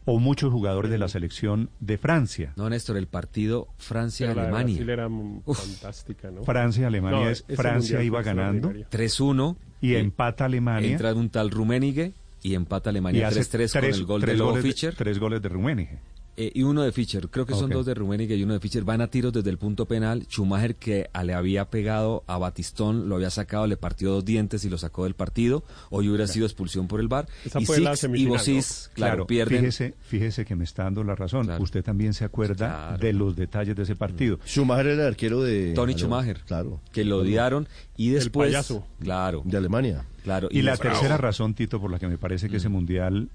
o 0.05 0.19
muchos 0.19 0.51
jugadores 0.51 0.91
de 0.91 0.97
la 0.97 1.07
selección 1.07 1.69
de 1.79 1.97
Francia. 1.97 2.53
No, 2.55 2.69
Néstor, 2.69 2.97
el 2.97 3.07
partido 3.07 3.67
Francia-Alemania. 3.77 4.75
Brasil 4.75 4.89
era 4.89 5.09
fantástica, 5.53 6.31
¿no? 6.31 6.43
Francia-Alemania 6.43 7.19
No, 7.19 7.29
es 7.29 7.45
Francia 7.55 8.03
iba 8.03 8.21
ganando 8.21 8.69
extraordinario. 8.71 8.87
3-1. 8.89 9.55
y 9.81 9.95
empata 9.95 10.45
Alemania 10.45 10.91
Entra 10.91 11.13
un 11.13 11.29
tal 11.29 11.51
Rummenigge 11.51 12.13
y 12.41 12.55
empata 12.55 12.89
Alemania 12.89 13.27
hace 13.29 13.41
3-3 13.41 13.73
con 13.73 13.83
el 13.85 14.05
gol 14.05 14.21
de 14.21 14.33
Lobo 14.35 14.49
goles 14.51 14.63
de- 14.63 14.69
Fischer. 14.69 14.95
tres 14.95 15.19
goles 15.19 15.41
de 15.41 15.49
Rummenigge. 15.49 15.99
Eh, 16.35 16.51
y 16.55 16.63
uno 16.63 16.81
de 16.81 16.91
Fischer, 16.91 17.29
creo 17.29 17.45
que 17.45 17.53
son 17.53 17.69
dos 17.69 17.85
de 17.85 17.93
Rummenigge 17.93 18.35
y 18.35 18.43
uno 18.43 18.53
de 18.53 18.59
Fischer. 18.59 18.83
Van 18.83 19.01
a 19.01 19.07
tiros 19.07 19.31
desde 19.33 19.51
el 19.51 19.59
punto 19.59 19.85
penal. 19.87 20.23
Schumacher, 20.27 20.75
que 20.75 21.07
le 21.23 21.33
había 21.35 21.69
pegado 21.69 22.23
a 22.25 22.39
Batistón, 22.39 23.07
lo 23.07 23.15
había 23.15 23.29
sacado, 23.29 23.67
le 23.67 23.77
partió 23.77 24.11
dos 24.11 24.25
dientes 24.25 24.65
y 24.65 24.69
lo 24.69 24.79
sacó 24.79 25.03
del 25.03 25.13
partido. 25.13 25.63
Hoy 25.91 26.09
hubiera 26.09 26.25
sido 26.25 26.47
expulsión 26.47 26.87
por 26.87 26.99
el 26.99 27.07
bar. 27.07 27.27
Esa 27.45 27.61
y 27.61 27.65
fue 27.65 27.79
la 27.79 27.91
Six 27.91 27.99
y 27.99 28.01
semifinal, 28.01 28.31
Bosis, 28.37 28.89
claro, 28.93 29.27
pierden. 29.27 29.59
Fíjese, 29.59 29.93
fíjese 30.01 30.45
que 30.45 30.55
me 30.55 30.63
está 30.63 30.85
dando 30.85 31.03
la 31.03 31.13
razón. 31.15 31.45
Claro. 31.45 31.61
Usted 31.63 31.83
también 31.83 32.13
se 32.15 32.25
acuerda 32.25 32.55
Claro. 32.55 32.97
de 32.97 33.13
los 33.13 33.35
detalles 33.35 33.75
de 33.75 33.83
ese 33.83 33.95
partido. 33.95 34.39
Schumacher 34.45 34.87
era 34.87 35.01
el 35.03 35.07
arquero 35.09 35.41
de... 35.43 35.73
Tony 35.73 35.93
Schumacher, 35.93 36.39
Claro. 36.47 36.81
que 36.91 37.03
lo 37.03 37.17
odiaron. 37.19 37.67
Y 37.95 38.09
después. 38.09 38.47
payaso. 38.49 38.87
Claro, 38.99 39.43
De 39.45 39.55
Alemania. 39.57 40.05
claro. 40.23 40.47
Y, 40.51 40.63
la 40.63 40.77
tercera 40.77 41.17
razón, 41.17 41.53
Tito, 41.53 41.79
por 41.79 41.91
la 41.91 41.99
que 41.99 42.07
me 42.07 42.17
parece 42.17 42.49
que 42.49 42.57
ese 42.57 42.69
mundial 42.69 43.29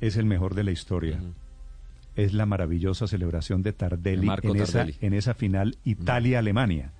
es 0.00 0.16
el 0.16 0.24
mejor 0.24 0.54
de 0.54 0.64
la 0.64 0.70
historia, 0.70 1.20
es 2.16 2.32
la 2.34 2.46
maravillosa 2.46 3.06
celebración 3.06 3.62
de 3.62 3.72
Tardelli, 3.72 4.26
De 4.28 4.48
en, 4.48 4.56
esa, 4.56 4.86
en 5.00 5.12
esa 5.14 5.34
final 5.34 5.78
Italia-Alemania. 5.84 6.92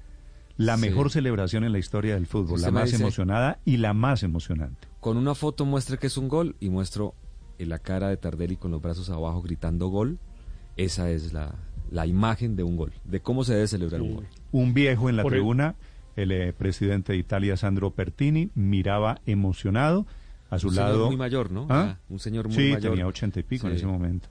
La 0.56 0.76
Sí. 0.76 0.82
mejor 0.82 1.10
celebración 1.10 1.64
en 1.64 1.72
la 1.72 1.78
historia 1.78 2.14
del 2.14 2.26
fútbol, 2.26 2.56
Usted 2.56 2.66
la 2.68 2.72
más 2.72 2.90
dice- 2.90 3.02
emocionada 3.02 3.58
y 3.64 3.78
la 3.78 3.94
más 3.94 4.22
emocionante. 4.22 4.88
Con 5.00 5.16
una 5.16 5.34
foto 5.34 5.64
muestre 5.64 5.98
que 5.98 6.06
es 6.08 6.16
un 6.16 6.28
gol 6.28 6.56
y 6.60 6.68
muestro 6.68 7.14
en 7.58 7.68
la 7.70 7.78
cara 7.78 8.08
de 8.08 8.16
Tardelli 8.16 8.56
con 8.56 8.70
los 8.70 8.80
brazos 8.82 9.08
abajo 9.10 9.42
gritando 9.42 9.88
gol. 9.88 10.18
Esa 10.76 11.10
es 11.10 11.32
la, 11.32 11.54
la 11.90 12.06
imagen 12.06 12.56
de 12.56 12.62
un 12.62 12.76
gol, 12.76 12.92
de 13.04 13.20
cómo 13.20 13.42
se 13.44 13.54
debe 13.54 13.66
celebrar 13.68 14.00
un 14.02 14.14
gol. 14.16 14.26
Un 14.52 14.74
viejo 14.74 15.08
en 15.10 15.16
la 15.16 15.22
Por 15.22 15.32
tribuna, 15.32 15.74
el, 16.16 16.30
eh, 16.32 16.52
presidente 16.52 17.12
de 17.14 17.18
Italia, 17.18 17.56
Sandro 17.56 17.90
Pertini, 17.92 18.50
miraba 18.54 19.20
emocionado 19.26 20.06
a 20.50 20.58
su 20.58 20.68
Un 20.68 20.74
señor 20.74 20.88
lado. 20.90 21.06
muy 21.06 21.16
mayor, 21.16 21.50
¿no? 21.50 21.66
¿Ah? 21.70 21.96
Ya, 21.98 22.00
un 22.14 22.18
señor 22.18 22.46
muy 22.48 22.54
sí, 22.56 22.70
mayor. 22.72 22.90
tenía 22.92 23.06
ochenta 23.06 23.40
y 23.40 23.42
pico 23.44 23.66
en 23.66 23.72
Sí. 23.74 23.76
ese 23.78 23.86
momento. 23.86 24.28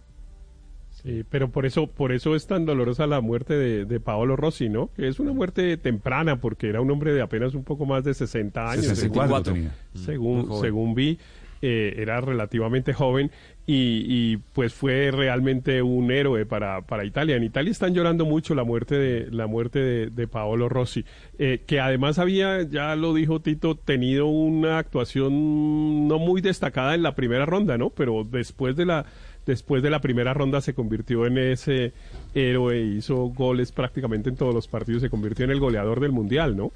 Sí, 1.03 1.23
pero 1.29 1.49
por 1.49 1.65
eso, 1.65 1.87
por 1.87 2.11
eso 2.11 2.35
es 2.35 2.45
tan 2.45 2.65
dolorosa 2.65 3.07
la 3.07 3.21
muerte 3.21 3.53
de, 3.53 3.85
de 3.85 3.99
Paolo 3.99 4.35
Rossi, 4.35 4.67
¿no? 4.67 4.89
Que 4.95 5.07
es 5.07 5.19
una 5.19 5.31
muerte 5.31 5.77
temprana, 5.77 6.41
porque 6.41 6.67
era 6.67 6.81
un 6.81 6.91
hombre 6.91 7.13
de 7.13 7.21
apenas 7.21 7.53
un 7.53 7.63
poco 7.63 7.85
más 7.85 8.03
de 8.03 8.13
60 8.13 8.69
años. 8.69 8.85
64 8.85 9.53
64. 9.53 9.53
tenía. 9.53 9.75
muy 9.93 10.03
según, 10.03 10.45
joven. 10.47 10.61
según 10.61 10.95
vi, 10.95 11.19
eh, 11.61 11.95
era 11.97 12.21
relativamente 12.21 12.93
joven 12.93 13.31
y, 13.65 14.05
y, 14.07 14.37
pues 14.53 14.73
fue 14.73 15.11
realmente 15.11 15.81
un 15.81 16.09
héroe 16.09 16.45
para, 16.45 16.81
para 16.81 17.05
Italia. 17.05 17.35
En 17.35 17.43
Italia 17.43 17.69
están 17.69 17.93
llorando 17.93 18.25
mucho 18.25 18.55
la 18.55 18.63
muerte 18.63 18.95
de, 18.95 19.29
la 19.29 19.45
muerte 19.45 19.79
de, 19.79 20.09
de 20.09 20.27
Paolo 20.27 20.69
Rossi, 20.69 21.05
eh, 21.37 21.61
que 21.67 21.79
además 21.79 22.17
había, 22.17 22.63
ya 22.63 22.95
lo 22.95 23.13
dijo 23.13 23.41
Tito, 23.41 23.75
tenido 23.75 24.27
una 24.27 24.79
actuación 24.79 26.07
no 26.07 26.17
muy 26.17 26.41
destacada 26.41 26.95
en 26.95 27.03
la 27.03 27.13
primera 27.13 27.45
ronda, 27.45 27.77
¿no? 27.77 27.89
Pero 27.89 28.23
después 28.23 28.75
de 28.75 28.85
la 28.85 29.05
después 29.49 29.83
de 29.83 29.89
la 29.89 29.99
primera 29.99 30.33
ronda 30.33 30.61
se 30.61 30.73
convirtió 30.73 31.25
en 31.25 31.37
ese 31.37 31.91
héroe, 32.33 32.79
hizo 32.81 33.15
goles 33.27 33.71
prácticamente 33.71 34.29
en 34.29 34.35
todos 34.35 34.53
los 34.53 34.67
partidos, 34.67 35.01
se 35.01 35.09
convirtió 35.09 35.43
en 35.43 35.51
el 35.51 35.59
goleador 35.59 35.99
del 35.99 36.11
mundial, 36.11 36.55
¿no? 36.55 36.71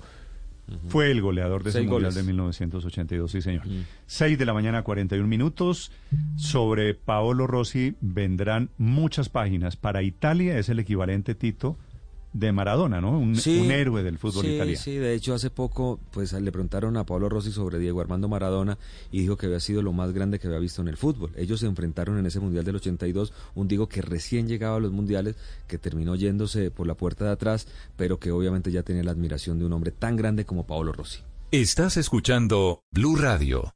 Fue 0.87 1.11
el 1.11 1.21
goleador 1.21 1.63
de 1.63 1.69
ese 1.69 1.79
Mundial 1.79 2.01
goles. 2.01 2.15
de 2.15 2.23
1982, 2.23 3.31
sí 3.31 3.41
señor. 3.41 3.63
6 4.07 4.39
de 4.39 4.45
la 4.45 4.53
mañana, 4.53 4.81
41 4.81 5.27
minutos. 5.27 5.91
Sobre 6.37 6.93
Paolo 6.93 7.47
Rossi 7.47 7.95
vendrán 8.01 8.69
muchas 8.77 9.29
páginas. 9.29 9.75
Para 9.75 10.01
Italia 10.03 10.57
es 10.57 10.69
el 10.69 10.79
equivalente, 10.79 11.35
Tito, 11.35 11.77
de 12.33 12.51
Maradona, 12.51 12.99
¿no? 12.99 13.17
Un, 13.17 13.35
Sí, 13.35 13.59
un 13.59 13.71
héroe 13.71 14.03
del 14.03 14.17
fútbol 14.17 14.45
sí, 14.45 14.55
italiano. 14.55 14.81
Sí, 14.81 14.95
de 14.95 15.13
hecho 15.13 15.33
hace 15.33 15.49
poco 15.49 15.99
pues 16.11 16.33
le 16.33 16.51
preguntaron 16.51 16.97
a 16.97 17.05
Pablo 17.05 17.29
Rossi 17.29 17.51
sobre 17.51 17.79
Diego 17.79 18.01
Armando 18.01 18.27
Maradona 18.27 18.77
y 19.11 19.21
dijo 19.21 19.37
que 19.37 19.45
había 19.45 19.59
sido 19.59 19.81
lo 19.81 19.93
más 19.93 20.11
grande 20.11 20.39
que 20.39 20.47
había 20.47 20.59
visto 20.59 20.81
en 20.81 20.87
el 20.87 20.97
fútbol. 20.97 21.31
Ellos 21.37 21.59
se 21.59 21.67
enfrentaron 21.67 22.17
en 22.17 22.25
ese 22.25 22.39
Mundial 22.39 22.65
del 22.65 22.75
82, 22.75 23.33
un 23.55 23.67
Diego 23.67 23.87
que 23.87 24.01
recién 24.01 24.47
llegaba 24.47 24.77
a 24.77 24.79
los 24.79 24.91
Mundiales, 24.91 25.35
que 25.67 25.77
terminó 25.77 26.15
yéndose 26.15 26.71
por 26.71 26.87
la 26.87 26.95
puerta 26.95 27.25
de 27.25 27.31
atrás, 27.31 27.67
pero 27.95 28.19
que 28.19 28.31
obviamente 28.31 28.71
ya 28.71 28.83
tenía 28.83 29.03
la 29.03 29.11
admiración 29.11 29.59
de 29.59 29.65
un 29.65 29.73
hombre 29.73 29.91
tan 29.91 30.15
grande 30.15 30.45
como 30.45 30.65
Pablo 30.65 30.91
Rossi. 30.91 31.19
Estás 31.51 31.97
escuchando 31.97 32.81
Blue 32.91 33.15
Radio. 33.15 33.73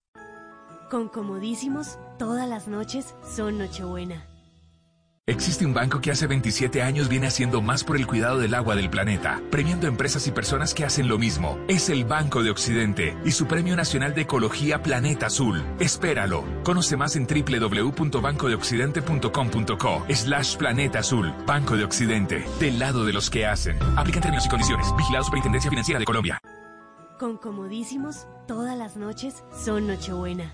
Con 0.89 1.09
comodísimos, 1.09 1.97
todas 2.17 2.49
las 2.49 2.67
noches 2.67 3.13
son 3.35 3.57
Nochebuena. 3.57 4.36
Existe 5.29 5.65
un 5.65 5.73
banco 5.73 5.99
que 5.99 6.09
hace 6.09 6.25
27 6.25 6.81
años 6.81 7.09
viene 7.09 7.27
haciendo 7.27 7.61
más 7.61 7.83
por 7.83 7.97
el 7.97 8.07
cuidado 8.07 8.39
del 8.39 8.53
agua 8.53 8.77
del 8.77 8.89
planeta, 8.89 9.41
premiando 9.51 9.85
empresas 9.85 10.25
y 10.25 10.31
personas 10.31 10.73
que 10.73 10.85
hacen 10.85 11.09
lo 11.09 11.17
mismo. 11.17 11.59
Es 11.67 11.89
el 11.89 12.05
Banco 12.05 12.43
de 12.43 12.49
Occidente 12.49 13.17
y 13.25 13.31
su 13.31 13.45
Premio 13.45 13.75
Nacional 13.75 14.13
de 14.13 14.21
Ecología 14.21 14.81
Planeta 14.81 15.25
Azul. 15.25 15.65
Espéralo. 15.81 16.45
Conoce 16.63 16.95
más 16.95 17.17
en 17.17 17.27
www.bancodeoccidente.com.co 17.27 20.05
slash 20.07 20.55
Planeta 20.55 20.99
Azul. 20.99 21.33
Banco 21.45 21.75
de 21.75 21.83
Occidente, 21.83 22.45
del 22.61 22.79
lado 22.79 23.03
de 23.03 23.11
los 23.11 23.29
que 23.29 23.45
hacen. 23.45 23.77
Aplican 23.97 24.21
términos 24.21 24.45
y 24.45 24.49
condiciones. 24.49 24.87
Vigilado 24.95 25.25
Superintendencia 25.25 25.69
Financiera 25.69 25.99
de 25.99 26.05
Colombia. 26.05 26.39
Con 27.19 27.35
comodísimos, 27.35 28.27
todas 28.47 28.77
las 28.77 28.95
noches 28.95 29.43
son 29.51 29.87
Nochebuena. 29.87 30.53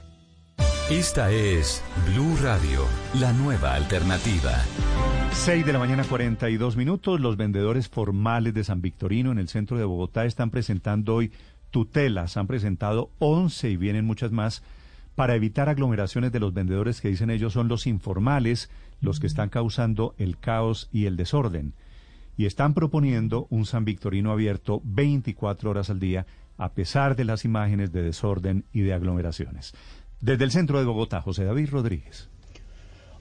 Esta 0.93 1.31
es 1.31 1.83
Blue 2.05 2.37
Radio, 2.43 2.85
la 3.19 3.33
nueva 3.33 3.73
alternativa. 3.73 4.51
6 5.31 5.65
de 5.65 5.73
la 5.73 5.79
mañana 5.79 6.03
42 6.03 6.77
minutos. 6.77 7.19
Los 7.19 7.35
vendedores 7.35 7.89
formales 7.89 8.53
de 8.53 8.63
San 8.63 8.83
Victorino 8.83 9.31
en 9.31 9.39
el 9.39 9.47
centro 9.47 9.75
de 9.75 9.85
Bogotá 9.85 10.25
están 10.25 10.51
presentando 10.51 11.15
hoy 11.15 11.31
tutelas. 11.71 12.37
Han 12.37 12.45
presentado 12.45 13.09
11 13.17 13.71
y 13.71 13.77
vienen 13.77 14.05
muchas 14.05 14.31
más 14.31 14.61
para 15.15 15.33
evitar 15.33 15.67
aglomeraciones 15.67 16.31
de 16.31 16.39
los 16.39 16.53
vendedores 16.53 17.01
que 17.01 17.09
dicen 17.09 17.31
ellos 17.31 17.53
son 17.53 17.69
los 17.69 17.87
informales, 17.87 18.69
los 19.01 19.19
que 19.19 19.25
están 19.25 19.49
causando 19.49 20.13
el 20.19 20.37
caos 20.37 20.89
y 20.93 21.07
el 21.07 21.17
desorden. 21.17 21.73
Y 22.37 22.45
están 22.45 22.75
proponiendo 22.75 23.47
un 23.49 23.65
San 23.65 23.83
Victorino 23.83 24.31
abierto 24.31 24.79
24 24.85 25.71
horas 25.71 25.89
al 25.89 25.99
día 25.99 26.27
a 26.57 26.73
pesar 26.73 27.15
de 27.15 27.25
las 27.25 27.45
imágenes 27.45 27.91
de 27.91 28.03
desorden 28.03 28.65
y 28.71 28.81
de 28.81 28.93
aglomeraciones. 28.93 29.73
Desde 30.23 30.45
el 30.45 30.51
centro 30.51 30.79
de 30.79 30.85
Bogotá, 30.85 31.19
José 31.19 31.43
David 31.43 31.67
Rodríguez. 31.69 32.29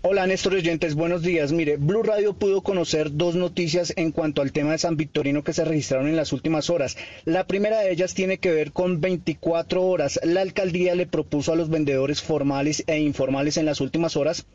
Hola 0.03 0.25
Néstor 0.29 0.55
oyentes, 0.55 0.95
buenos 0.95 1.23
días. 1.23 1.51
Mire, 1.51 1.77
Blue 1.77 2.05
Radio 2.05 2.35
pudo 2.35 2.61
conocer 2.61 3.17
dos 3.17 3.35
noticias 3.35 3.93
en 3.97 4.13
cuanto 4.13 4.41
al 4.41 4.53
tema 4.53 4.71
de 4.71 4.79
San 4.79 4.97
Victorino 4.97 5.43
que 5.43 5.53
se 5.53 5.65
registraron 5.65 6.07
en 6.07 6.15
las 6.15 6.33
últimas 6.33 6.71
horas. 6.71 6.97
La 7.25 7.45
primera 7.49 7.81
de 7.81 7.91
ellas 7.91 8.15
tiene 8.15 8.39
que 8.39 8.53
ver 8.53 8.71
con 8.71 9.01
24 9.01 9.83
horas. 9.83 10.21
La 10.23 10.43
alcaldía 10.43 10.95
le 10.95 11.09
propuso 11.09 11.53
a 11.53 11.57
los 11.57 11.71
vendedores 11.71 12.23
formales 12.23 12.85
e 12.87 13.01
informales 13.01 13.57
en 13.57 13.67
las 13.67 13.81
últimas 13.81 14.17
horas 14.17 14.47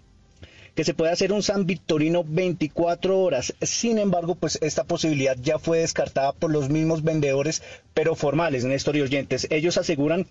que 0.73 0.85
se 0.85 0.93
puede 0.93 1.11
hacer 1.11 1.33
un 1.33 1.43
San 1.43 1.65
Victorino 1.65 2.23
24 2.23 3.19
horas. 3.19 3.55
Sin 3.61 3.97
embargo, 3.97 4.35
pues 4.35 4.57
esta 4.61 4.85
posibilidad 4.85 5.35
ya 5.35 5.59
fue 5.59 5.79
descartada 5.79 6.31
por 6.31 6.49
los 6.49 6.69
mismos 6.69 7.03
vendedores, 7.03 7.61
pero 7.93 8.15
formales, 8.15 8.63
Néstor 8.63 8.95
y 8.95 9.01
oyentes. 9.01 9.47
Ellos 9.49 9.77
aseguran 9.77 10.27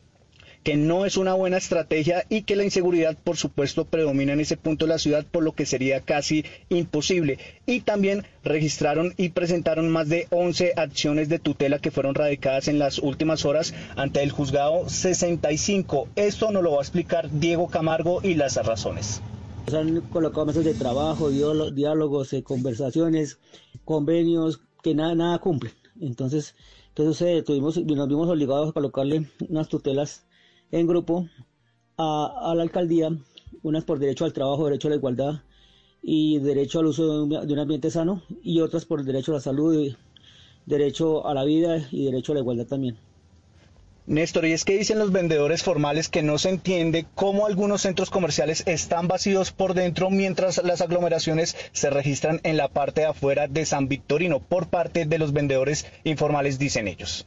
que 0.67 0.77
no 0.77 1.07
es 1.07 1.17
una 1.17 1.33
buena 1.33 1.59
estrategia 1.59 2.25
y 2.29 2.43
que 2.43 2.57
la 2.57 2.65
inseguridad, 2.65 3.17
por 3.23 3.37
supuesto, 3.37 3.85
predomina 3.85 4.33
en 4.33 4.41
ese 4.41 4.57
punto 4.57 4.85
de 4.85 4.89
la 4.89 4.99
ciudad, 4.99 5.25
por 5.25 5.45
lo 5.45 5.53
que 5.53 5.65
sería 5.65 6.01
casi 6.01 6.45
imposible. 6.71 7.39
Y 7.67 7.83
también 7.83 8.25
registraron 8.43 9.15
y 9.17 9.29
presentaron 9.29 9.89
más 9.91 10.09
de 10.09 10.27
11 10.31 10.73
acciones 10.77 11.29
de 11.29 11.39
tutela 11.39 11.79
que 11.79 11.93
fueron 11.93 12.17
radicadas 12.17 12.67
en 12.67 12.81
las 12.81 12.99
últimas 12.99 13.45
horas 13.45 13.75
ante 13.95 14.25
el 14.25 14.33
juzgado 14.33 14.89
65. 14.89 16.09
Esto 16.17 16.51
nos 16.51 16.65
lo 16.65 16.73
va 16.73 16.79
a 16.79 16.83
explicar 16.83 17.31
Diego 17.31 17.69
Camargo 17.69 18.19
y 18.25 18.35
las 18.35 18.57
razones. 18.57 19.23
Se 19.69 19.79
han 19.79 20.01
colocado 20.01 20.47
mesas 20.47 20.65
de 20.65 20.75
trabajo, 20.75 21.31
diálo- 21.31 21.71
diálogos, 21.71 22.33
eh, 22.33 22.43
conversaciones, 22.43 23.39
convenios 23.85 24.59
que 24.83 24.97
nada, 24.97 25.15
nada 25.15 25.39
cumplen. 25.39 25.73
Entonces, 26.01 26.57
entonces 26.89 27.23
eh, 27.23 27.43
tuvimos, 27.45 27.77
nos 27.79 28.09
vimos 28.09 28.29
obligados 28.29 28.71
a 28.71 28.73
colocarle 28.73 29.27
unas 29.49 29.69
tutelas 29.69 30.26
en 30.73 30.87
grupo 30.87 31.29
a, 31.97 32.53
la 32.55 32.63
alcaldía, 32.63 33.11
unas 33.63 33.85
por 33.85 33.99
derecho 33.99 34.25
al 34.25 34.33
trabajo, 34.33 34.67
derecho 34.67 34.89
a 34.89 34.91
la 34.91 34.97
igualdad 34.97 35.43
y 36.03 36.39
derecho 36.39 36.81
al 36.81 36.87
uso 36.87 37.07
de 37.07 37.23
un, 37.23 37.47
de 37.47 37.53
un 37.53 37.59
ambiente 37.59 37.91
sano 37.91 38.23
y 38.43 38.61
otras 38.61 38.85
por 38.85 39.03
derecho 39.05 39.33
a 39.33 39.37
la 39.37 39.41
salud 39.41 39.81
y, 39.81 39.97
derecho 40.67 41.27
a 41.27 41.33
la 41.33 41.45
vida 41.45 41.89
y 41.91 42.05
derecho 42.05 42.33
a 42.33 42.35
la 42.35 42.41
igualdad 42.43 42.67
también. 42.67 42.99
Néstor, 44.07 44.47
y 44.47 44.53
es 44.53 44.65
que 44.65 44.79
dicen 44.79 45.01
los 45.01 45.11
vendedores 45.11 45.65
formales 45.65 46.09
que 46.09 46.23
no 46.23 46.39
se 46.39 46.51
entiende 46.51 47.07
cómo 47.17 47.47
algunos 47.47 47.83
centros 47.83 48.11
comerciales 48.11 48.63
están 48.67 49.09
vacíos 49.09 49.51
por 49.51 49.75
dentro 49.75 50.11
mientras 50.11 50.63
las 50.63 50.81
aglomeraciones 50.81 51.57
se 51.73 51.91
registran 51.91 52.41
en 52.45 52.57
la 52.57 52.69
parte 52.69 53.01
de 53.01 53.09
afuera 53.09 53.49
de 53.49 53.67
San 53.67 53.89
Victorino 53.89 54.39
por 54.39 54.69
parte 54.69 55.07
de 55.07 55.19
los 55.19 55.33
vendedores 55.33 55.87
informales, 56.05 56.59
dicen 56.61 56.87
ellos. 56.87 57.27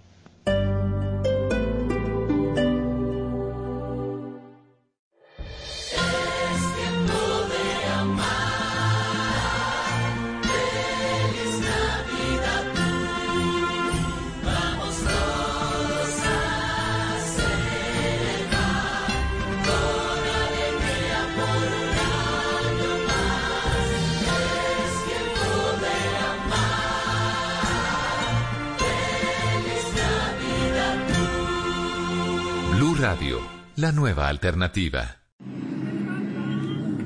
La 33.79 33.93
nueva 33.93 34.27
alternativa. 34.27 35.21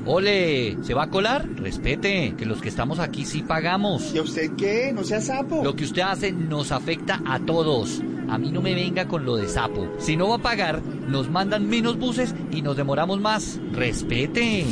Ole, 0.06 0.76
¿se 0.82 0.96
va 0.96 1.04
a 1.04 1.10
colar? 1.12 1.48
Respete, 1.56 2.34
que 2.36 2.48
los 2.48 2.62
que 2.62 2.70
estamos 2.70 2.98
aquí 2.98 3.26
sí 3.26 3.44
pagamos. 3.44 4.12
¿Y 4.14 4.18
a 4.18 4.24
usted 4.24 4.52
qué? 4.58 4.92
No 4.92 5.04
sea 5.04 5.22
sapo. 5.22 5.64
Lo 5.64 5.76
que 5.76 5.84
usted 5.84 6.02
hace 6.02 6.32
nos 6.32 6.72
afecta 6.72 7.22
a 7.28 7.40
todos. 7.40 8.02
A 8.28 8.40
mí 8.40 8.52
no 8.52 8.64
me 8.64 8.74
venga 8.74 9.08
con 9.08 9.24
lo 9.24 9.36
de 9.36 9.48
sapo. 9.48 9.88
Si 10.00 10.18
no 10.18 10.30
va 10.30 10.38
a 10.38 10.42
pagar, 10.42 10.82
nos 10.82 11.30
mandan 11.30 11.70
menos 11.70 12.00
buses 12.00 12.34
y 12.52 12.64
nos 12.64 12.76
demoramos 12.76 13.22
más. 13.22 13.60
Respete. 13.72 14.66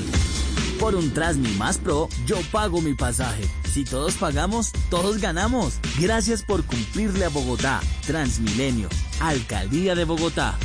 Por 0.79 0.95
un 0.95 1.13
Trasmi 1.13 1.49
Más 1.49 1.77
Pro, 1.77 2.09
yo 2.25 2.37
pago 2.51 2.81
mi 2.81 2.95
pasaje. 2.95 3.43
Si 3.71 3.85
todos 3.85 4.15
pagamos, 4.15 4.71
todos 4.89 5.19
ganamos. 5.19 5.79
Gracias 5.99 6.41
por 6.41 6.65
cumplirle 6.65 7.25
a 7.25 7.29
Bogotá. 7.29 7.79
Transmilenio, 8.07 8.89
Alcaldía 9.19 9.93
de 9.93 10.03
Bogotá. 10.03 10.57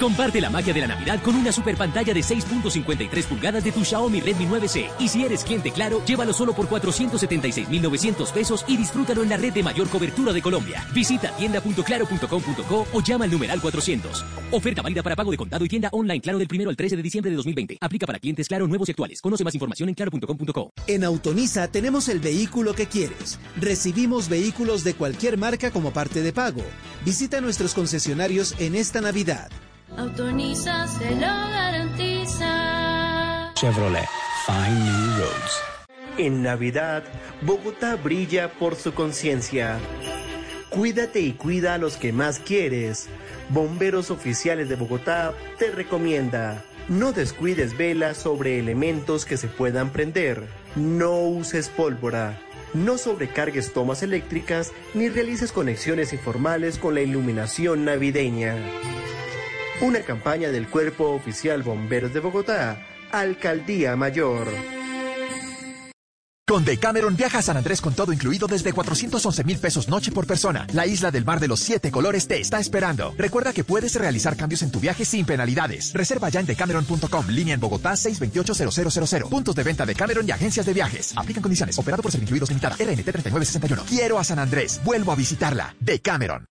Comparte 0.00 0.40
la 0.40 0.48
magia 0.48 0.72
de 0.72 0.80
la 0.80 0.86
Navidad 0.86 1.20
con 1.22 1.34
una 1.34 1.50
super 1.50 1.76
pantalla 1.76 2.14
de 2.14 2.20
6.53 2.20 3.24
pulgadas 3.24 3.64
de 3.64 3.72
tu 3.72 3.84
Xiaomi 3.84 4.20
Redmi 4.20 4.46
9C. 4.46 4.90
Y 5.00 5.08
si 5.08 5.24
eres 5.24 5.42
cliente 5.42 5.72
claro, 5.72 6.00
llévalo 6.06 6.32
solo 6.32 6.52
por 6.52 6.68
476.900 6.68 8.32
pesos 8.32 8.64
y 8.68 8.76
disfrútalo 8.76 9.24
en 9.24 9.30
la 9.30 9.36
red 9.36 9.52
de 9.52 9.64
mayor 9.64 9.88
cobertura 9.88 10.32
de 10.32 10.40
Colombia. 10.40 10.86
Visita 10.94 11.32
tienda.claro.com.co 11.32 12.86
o 12.92 13.00
llama 13.00 13.24
al 13.24 13.32
numeral 13.32 13.60
400. 13.60 14.24
Oferta 14.52 14.82
válida 14.82 15.02
para 15.02 15.16
pago 15.16 15.32
de 15.32 15.36
contado 15.36 15.64
y 15.64 15.68
tienda 15.68 15.88
online 15.92 16.20
Claro 16.20 16.38
del 16.38 16.48
1 16.48 16.70
al 16.70 16.76
13 16.76 16.96
de 16.96 17.02
diciembre 17.02 17.30
de 17.30 17.36
2020. 17.36 17.78
Aplica 17.80 18.06
para 18.06 18.20
clientes 18.20 18.46
Claro 18.46 18.68
nuevos 18.68 18.88
y 18.88 18.92
actuales. 18.92 19.20
Conoce 19.20 19.42
más 19.42 19.54
información 19.54 19.88
en 19.88 19.96
claro.com.co. 19.96 20.72
En 20.86 21.02
Autonisa 21.02 21.68
tenemos 21.68 22.08
el 22.08 22.20
vehículo 22.20 22.72
que 22.72 22.86
quieres. 22.86 23.40
Recibimos 23.56 24.28
vehículos 24.28 24.84
de 24.84 24.94
cualquier 24.94 25.38
marca 25.38 25.72
como 25.72 25.92
parte 25.92 26.22
de 26.22 26.32
pago. 26.32 26.62
Visita 27.04 27.40
nuestros 27.40 27.74
concesionarios 27.74 28.54
en 28.60 28.76
esta 28.76 29.00
Navidad. 29.00 29.50
Autoriza, 29.96 30.86
se 30.86 31.10
lo 31.12 31.20
garantiza. 31.20 32.46
Chevrolet, 33.54 34.08
Find 34.46 34.84
New 34.84 35.18
Roads. 35.18 35.62
En 36.18 36.42
Navidad, 36.42 37.04
Bogotá 37.42 37.96
brilla 37.96 38.52
por 38.52 38.76
su 38.76 38.92
conciencia. 38.92 39.78
Cuídate 40.70 41.20
y 41.20 41.32
cuida 41.32 41.74
a 41.74 41.78
los 41.78 41.96
que 41.96 42.12
más 42.12 42.38
quieres. 42.38 43.08
Bomberos 43.48 44.10
Oficiales 44.10 44.68
de 44.68 44.76
Bogotá 44.76 45.32
te 45.58 45.70
recomienda. 45.70 46.62
No 46.88 47.12
descuides 47.12 47.76
velas 47.76 48.16
sobre 48.18 48.58
elementos 48.58 49.24
que 49.24 49.36
se 49.36 49.48
puedan 49.48 49.90
prender. 49.90 50.46
No 50.76 51.20
uses 51.20 51.68
pólvora. 51.68 52.38
No 52.74 52.98
sobrecargues 52.98 53.72
tomas 53.72 54.02
eléctricas 54.02 54.72
ni 54.94 55.08
realices 55.08 55.52
conexiones 55.52 56.12
informales 56.12 56.78
con 56.78 56.94
la 56.94 57.00
iluminación 57.00 57.84
navideña. 57.84 58.56
Una 59.80 60.00
campaña 60.00 60.50
del 60.50 60.68
Cuerpo 60.68 61.10
Oficial 61.10 61.62
Bomberos 61.62 62.12
de 62.12 62.18
Bogotá, 62.18 62.84
Alcaldía 63.12 63.94
Mayor. 63.94 64.48
Con 66.48 66.64
Decameron 66.64 67.14
viaja 67.14 67.38
a 67.38 67.42
San 67.42 67.58
Andrés 67.58 67.80
con 67.80 67.94
todo 67.94 68.12
incluido 68.12 68.48
desde 68.48 68.72
411 68.72 69.44
mil 69.44 69.58
pesos 69.58 69.88
noche 69.88 70.10
por 70.10 70.26
persona. 70.26 70.66
La 70.72 70.84
isla 70.84 71.12
del 71.12 71.24
mar 71.24 71.38
de 71.38 71.46
los 71.46 71.60
siete 71.60 71.92
colores 71.92 72.26
te 72.26 72.40
está 72.40 72.58
esperando. 72.58 73.14
Recuerda 73.16 73.52
que 73.52 73.62
puedes 73.62 73.94
realizar 73.94 74.36
cambios 74.36 74.62
en 74.62 74.72
tu 74.72 74.80
viaje 74.80 75.04
sin 75.04 75.24
penalidades. 75.24 75.92
Reserva 75.92 76.28
ya 76.28 76.40
en 76.40 76.46
decameron.com, 76.46 77.28
línea 77.28 77.54
en 77.54 77.60
Bogotá 77.60 77.92
628-0000. 77.92 79.28
Puntos 79.28 79.54
de 79.54 79.62
venta 79.62 79.86
de 79.86 79.94
Cameron 79.94 80.26
y 80.26 80.32
agencias 80.32 80.66
de 80.66 80.72
viajes. 80.72 81.12
Aplican 81.16 81.42
condiciones. 81.42 81.78
Operado 81.78 82.02
por 82.02 82.10
ser 82.10 82.22
incluidos 82.22 82.48
limitada. 82.48 82.74
RNT 82.74 83.04
3961. 83.04 83.84
Quiero 83.86 84.18
a 84.18 84.24
San 84.24 84.40
Andrés. 84.40 84.80
Vuelvo 84.82 85.12
a 85.12 85.14
visitarla. 85.14 85.76
Decameron. 85.78 86.46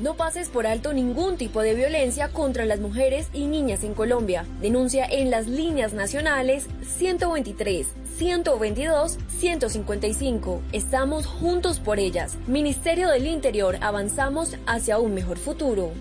No 0.00 0.14
pases 0.14 0.48
por 0.48 0.66
alto 0.66 0.94
ningún 0.94 1.36
tipo 1.36 1.60
de 1.60 1.74
violencia 1.74 2.28
contra 2.28 2.64
las 2.64 2.80
mujeres 2.80 3.28
y 3.34 3.44
niñas 3.46 3.84
en 3.84 3.92
Colombia. 3.92 4.46
Denuncia 4.62 5.04
en 5.04 5.30
las 5.30 5.46
líneas 5.46 5.92
nacionales 5.92 6.68
123, 6.96 7.86
122, 8.16 9.18
155. 9.38 10.62
Estamos 10.72 11.26
juntos 11.26 11.80
por 11.80 11.98
ellas. 11.98 12.36
Ministerio 12.46 13.10
del 13.10 13.26
Interior, 13.26 13.76
avanzamos 13.82 14.56
hacia 14.66 14.98
un 14.98 15.12
mejor 15.12 15.36
futuro. 15.36 15.92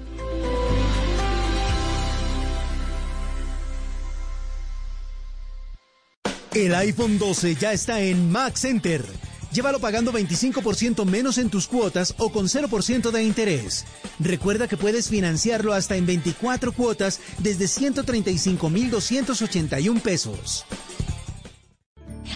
El 6.55 6.73
iPhone 6.73 7.19
12 7.19 7.55
ya 7.55 7.73
está 7.73 7.99
en 7.99 8.31
Max 8.31 8.62
Center 8.62 9.03
Llévalo 9.51 9.79
pagando 9.79 10.12
25% 10.12 11.05
menos 11.05 11.38
en 11.38 11.49
tus 11.49 11.67
cuotas 11.67 12.15
o 12.17 12.31
con 12.31 12.47
0% 12.47 13.12
de 13.12 13.23
interés. 13.23 13.85
Recuerda 14.19 14.67
que 14.67 14.77
puedes 14.77 15.09
financiarlo 15.09 15.73
hasta 15.73 15.95
en 15.95 16.05
24 16.05 16.71
cuotas 16.71 17.19
desde 17.39 17.65
135.281 17.65 20.01
pesos. 20.01 20.65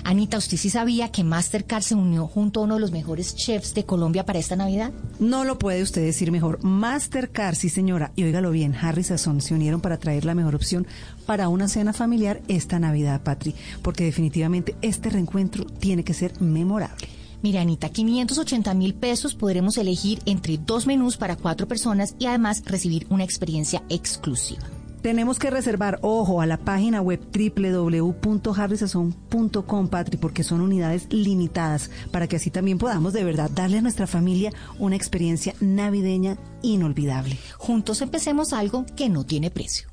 Anita, 0.04 0.38
¿usted 0.38 0.58
sí 0.58 0.70
sabía 0.70 1.12
que 1.12 1.24
Mastercard 1.24 1.84
se 1.84 1.96
unió 1.96 2.28
junto 2.28 2.60
a 2.60 2.64
uno 2.64 2.76
de 2.76 2.82
los 2.82 2.92
mejores 2.92 3.36
chefs 3.36 3.74
de 3.74 3.86
Colombia 3.86 4.26
para 4.26 4.40
esta 4.40 4.56
Navidad? 4.56 4.92
No 5.20 5.44
lo 5.44 5.60
puede 5.60 5.82
usted 5.82 6.04
decir 6.04 6.32
mejor. 6.32 6.64
Mastercard, 6.64 7.56
sí 7.56 7.70
señora. 7.70 8.12
Y 8.16 8.24
óigalo 8.24 8.52
bien, 8.52 8.76
Harry 8.76 9.04
Sazón 9.04 9.42
se 9.42 9.54
unieron 9.54 9.82
para 9.82 9.98
traer 9.98 10.26
la 10.26 10.36
mejor 10.36 10.56
opción 10.56 10.88
para 11.26 11.50
una 11.50 11.68
cena 11.68 11.94
familiar 11.94 12.42
esta 12.48 12.80
Navidad, 12.80 13.22
Patri. 13.24 13.56
Porque 13.82 14.04
definitivamente 14.06 14.76
este 14.82 15.10
reencuentro 15.10 15.66
tiene 15.66 16.04
que 16.04 16.14
ser 16.14 16.42
memorable. 16.42 17.08
Mira, 17.42 17.60
Anita, 17.60 17.90
580 17.90 18.74
mil 18.74 18.94
pesos 18.94 19.36
podremos 19.36 19.78
elegir 19.78 20.20
entre 20.26 20.58
dos 20.58 20.88
menús 20.88 21.18
para 21.18 21.36
cuatro 21.36 21.68
personas 21.68 22.16
y 22.18 22.26
además 22.26 22.64
recibir 22.66 23.06
una 23.10 23.26
experiencia 23.26 23.84
exclusiva. 23.90 24.64
Tenemos 25.04 25.38
que 25.38 25.50
reservar, 25.50 26.00
ojo, 26.02 26.40
a 26.40 26.46
la 26.46 26.56
página 26.58 27.02
web 27.02 27.20
www.harrysazón.com, 27.20 29.88
Patri, 29.90 30.16
porque 30.16 30.46
son 30.46 30.62
unidades 30.62 31.12
limitadas, 31.12 31.92
para 32.10 32.28
que 32.28 32.38
así 32.38 32.50
también 32.50 32.78
podamos 32.78 33.12
de 33.12 33.26
verdad 33.26 33.52
darle 33.54 33.80
a 33.80 33.82
nuestra 33.82 34.08
familia 34.08 34.54
una 34.80 34.96
experiencia 34.96 35.56
navideña 35.60 36.38
inolvidable. 36.62 37.38
Juntos 37.58 38.02
empecemos 38.02 38.54
algo 38.54 38.86
que 38.96 39.10
no 39.10 39.26
tiene 39.26 39.52
precio. 39.52 39.90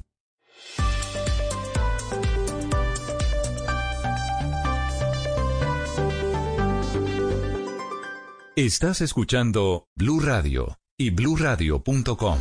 Estás 8.55 9.01
escuchando 9.01 9.89
Blue 9.97 10.21
Radio 10.21 10.79
y 10.97 11.11
bluradio.com. 11.11 12.39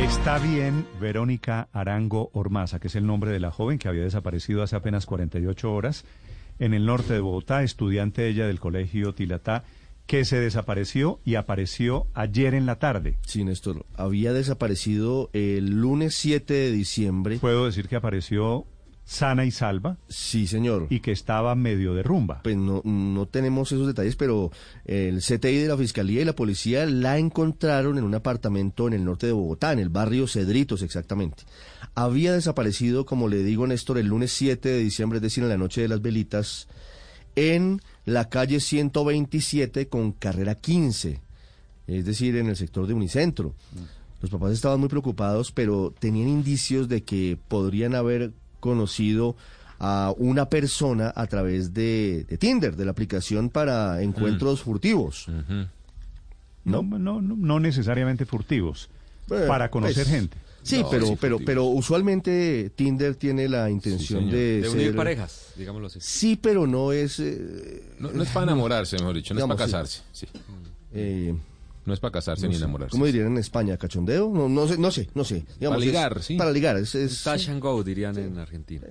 Está 0.00 0.38
bien 0.38 0.86
Verónica 1.00 1.68
Arango 1.72 2.30
Ormaza, 2.32 2.78
que 2.78 2.86
es 2.86 2.94
el 2.94 3.04
nombre 3.04 3.32
de 3.32 3.40
la 3.40 3.50
joven 3.50 3.78
que 3.78 3.88
había 3.88 4.04
desaparecido 4.04 4.62
hace 4.62 4.76
apenas 4.76 5.06
48 5.06 5.72
horas 5.72 6.04
en 6.60 6.72
el 6.72 6.86
norte 6.86 7.14
de 7.14 7.20
Bogotá, 7.20 7.64
estudiante 7.64 8.28
ella 8.28 8.46
del 8.46 8.60
colegio 8.60 9.12
Tilatá, 9.12 9.64
que 10.06 10.24
se 10.24 10.38
desapareció 10.38 11.18
y 11.24 11.34
apareció 11.34 12.06
ayer 12.14 12.54
en 12.54 12.64
la 12.64 12.78
tarde. 12.78 13.18
Sí, 13.26 13.42
Néstor, 13.42 13.86
había 13.96 14.32
desaparecido 14.32 15.30
el 15.32 15.80
lunes 15.80 16.14
7 16.14 16.54
de 16.54 16.70
diciembre. 16.70 17.38
Puedo 17.40 17.66
decir 17.66 17.88
que 17.88 17.96
apareció 17.96 18.66
sana 19.08 19.46
y 19.46 19.50
salva. 19.50 19.96
Sí, 20.10 20.46
señor. 20.46 20.86
Y 20.90 21.00
que 21.00 21.12
estaba 21.12 21.54
medio 21.54 21.94
de 21.94 22.02
rumba. 22.02 22.42
Pues 22.42 22.58
no, 22.58 22.82
no 22.84 23.26
tenemos 23.26 23.72
esos 23.72 23.86
detalles, 23.86 24.16
pero 24.16 24.52
el 24.84 25.20
CTI 25.20 25.56
de 25.56 25.68
la 25.68 25.78
Fiscalía 25.78 26.20
y 26.20 26.26
la 26.26 26.34
Policía 26.34 26.84
la 26.84 27.16
encontraron 27.16 27.96
en 27.96 28.04
un 28.04 28.14
apartamento 28.14 28.86
en 28.86 28.92
el 28.92 29.06
norte 29.06 29.26
de 29.26 29.32
Bogotá, 29.32 29.72
en 29.72 29.78
el 29.78 29.88
barrio 29.88 30.26
Cedritos 30.26 30.82
exactamente. 30.82 31.44
Había 31.94 32.34
desaparecido, 32.34 33.06
como 33.06 33.28
le 33.28 33.42
digo 33.42 33.66
Néstor, 33.66 33.96
el 33.96 34.08
lunes 34.08 34.30
7 34.32 34.68
de 34.68 34.78
diciembre, 34.78 35.16
es 35.16 35.22
decir, 35.22 35.42
en 35.42 35.48
la 35.48 35.56
noche 35.56 35.80
de 35.80 35.88
las 35.88 36.02
velitas, 36.02 36.68
en 37.34 37.80
la 38.04 38.28
calle 38.28 38.60
127 38.60 39.88
con 39.88 40.12
carrera 40.12 40.54
15, 40.54 41.22
es 41.86 42.04
decir, 42.04 42.36
en 42.36 42.48
el 42.48 42.56
sector 42.56 42.86
de 42.86 42.92
Unicentro. 42.92 43.54
Los 44.20 44.30
papás 44.30 44.52
estaban 44.52 44.80
muy 44.80 44.90
preocupados, 44.90 45.50
pero 45.50 45.94
tenían 45.98 46.28
indicios 46.28 46.88
de 46.88 47.04
que 47.04 47.38
podrían 47.48 47.94
haber 47.94 48.32
conocido 48.60 49.36
a 49.78 50.12
una 50.16 50.48
persona 50.48 51.12
a 51.14 51.26
través 51.26 51.72
de, 51.72 52.26
Tinder, 52.38 52.76
de 52.76 52.84
la 52.84 52.90
aplicación 52.90 53.50
para 53.50 54.02
encuentros 54.02 54.62
furtivos. 54.62 55.26
¿No? 56.64 56.82
No, 56.82 57.20
no, 57.20 57.60
necesariamente 57.60 58.26
furtivos, 58.26 58.88
para 59.26 59.70
conocer 59.70 60.04
pues, 60.04 60.08
gente. 60.08 60.36
Sí, 60.62 60.84
pero, 60.90 61.16
pero, 61.18 61.38
pero 61.38 61.64
usualmente 61.64 62.70
Tinder 62.74 63.14
tiene 63.14 63.48
la 63.48 63.70
intención 63.70 64.28
de, 64.28 64.60
de 64.60 64.68
unir 64.68 64.94
parejas, 64.94 65.52
digámoslo 65.56 65.86
así. 65.86 65.98
Sí, 66.02 66.38
pero 66.40 66.66
no 66.66 66.92
es. 66.92 67.20
Eh, 67.20 67.94
no, 67.98 68.22
es 68.22 68.28
para 68.30 68.44
enamorarse, 68.44 68.98
mejor 68.98 69.16
dicho, 69.16 69.32
no 69.32 69.40
es 69.40 69.46
para 69.46 69.56
casarse. 69.56 70.02
Sí. 70.12 70.26
Eh, 70.92 71.34
no 71.88 71.94
es 71.94 72.00
para 72.00 72.12
casarse 72.12 72.46
ni 72.46 72.54
enamorarse. 72.54 72.92
¿Cómo 72.92 73.06
dirían 73.06 73.26
en 73.28 73.38
España? 73.38 73.76
¿Cachondeo? 73.76 74.30
No, 74.32 74.48
no 74.48 74.68
sé, 74.68 74.78
no 74.78 74.90
sé, 74.92 75.08
no 75.14 75.24
sé. 75.24 75.44
para 75.58 75.78
ligar, 75.78 76.22
sí. 76.22 76.36
Para 76.36 76.52
ligar. 76.52 76.76
Es, 76.76 76.94
es... 76.94 77.24
Touch 77.24 77.48
and 77.48 77.60
go, 77.60 77.82
dirían 77.82 78.16
en 78.18 78.38
Argentina. 78.38 78.86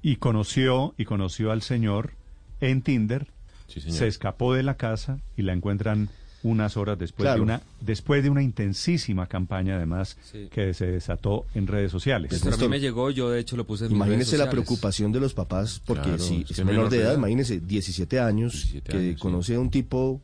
Y 0.00 0.16
conoció, 0.16 0.94
y 0.98 1.04
conoció 1.04 1.52
al 1.52 1.62
señor 1.62 2.14
en 2.60 2.82
Tinder. 2.82 3.28
Se 3.68 4.06
escapó 4.06 4.52
de 4.52 4.62
la 4.62 4.76
casa 4.76 5.20
y 5.36 5.42
la 5.42 5.52
encuentran 5.52 6.10
unas 6.42 6.76
horas 6.76 6.98
después 6.98 7.32
de 7.32 7.40
una 7.40 7.62
después 7.80 8.22
de 8.22 8.28
una 8.28 8.42
intensísima 8.42 9.28
campaña 9.28 9.76
además 9.76 10.18
que 10.50 10.74
se 10.74 10.86
desató 10.86 11.46
en 11.54 11.68
redes 11.68 11.92
sociales. 11.92 12.40
Pero 12.42 12.56
a 12.56 12.58
mí 12.58 12.68
me 12.68 12.80
llegó, 12.80 13.10
yo 13.10 13.30
de 13.30 13.40
hecho 13.40 13.56
lo 13.56 13.64
puse 13.64 13.86
en 13.86 13.92
Imagínese 13.92 14.36
la 14.36 14.50
preocupación 14.50 15.12
de 15.12 15.20
los 15.20 15.34
papás 15.34 15.80
porque 15.84 16.18
si 16.18 16.44
es 16.48 16.64
menor 16.64 16.90
de 16.90 16.98
edad, 16.98 17.14
imagínese 17.14 17.60
17 17.60 18.18
años 18.18 18.74
que 18.84 19.16
conoce 19.18 19.54
a 19.54 19.60
un 19.60 19.70
tipo 19.70 20.20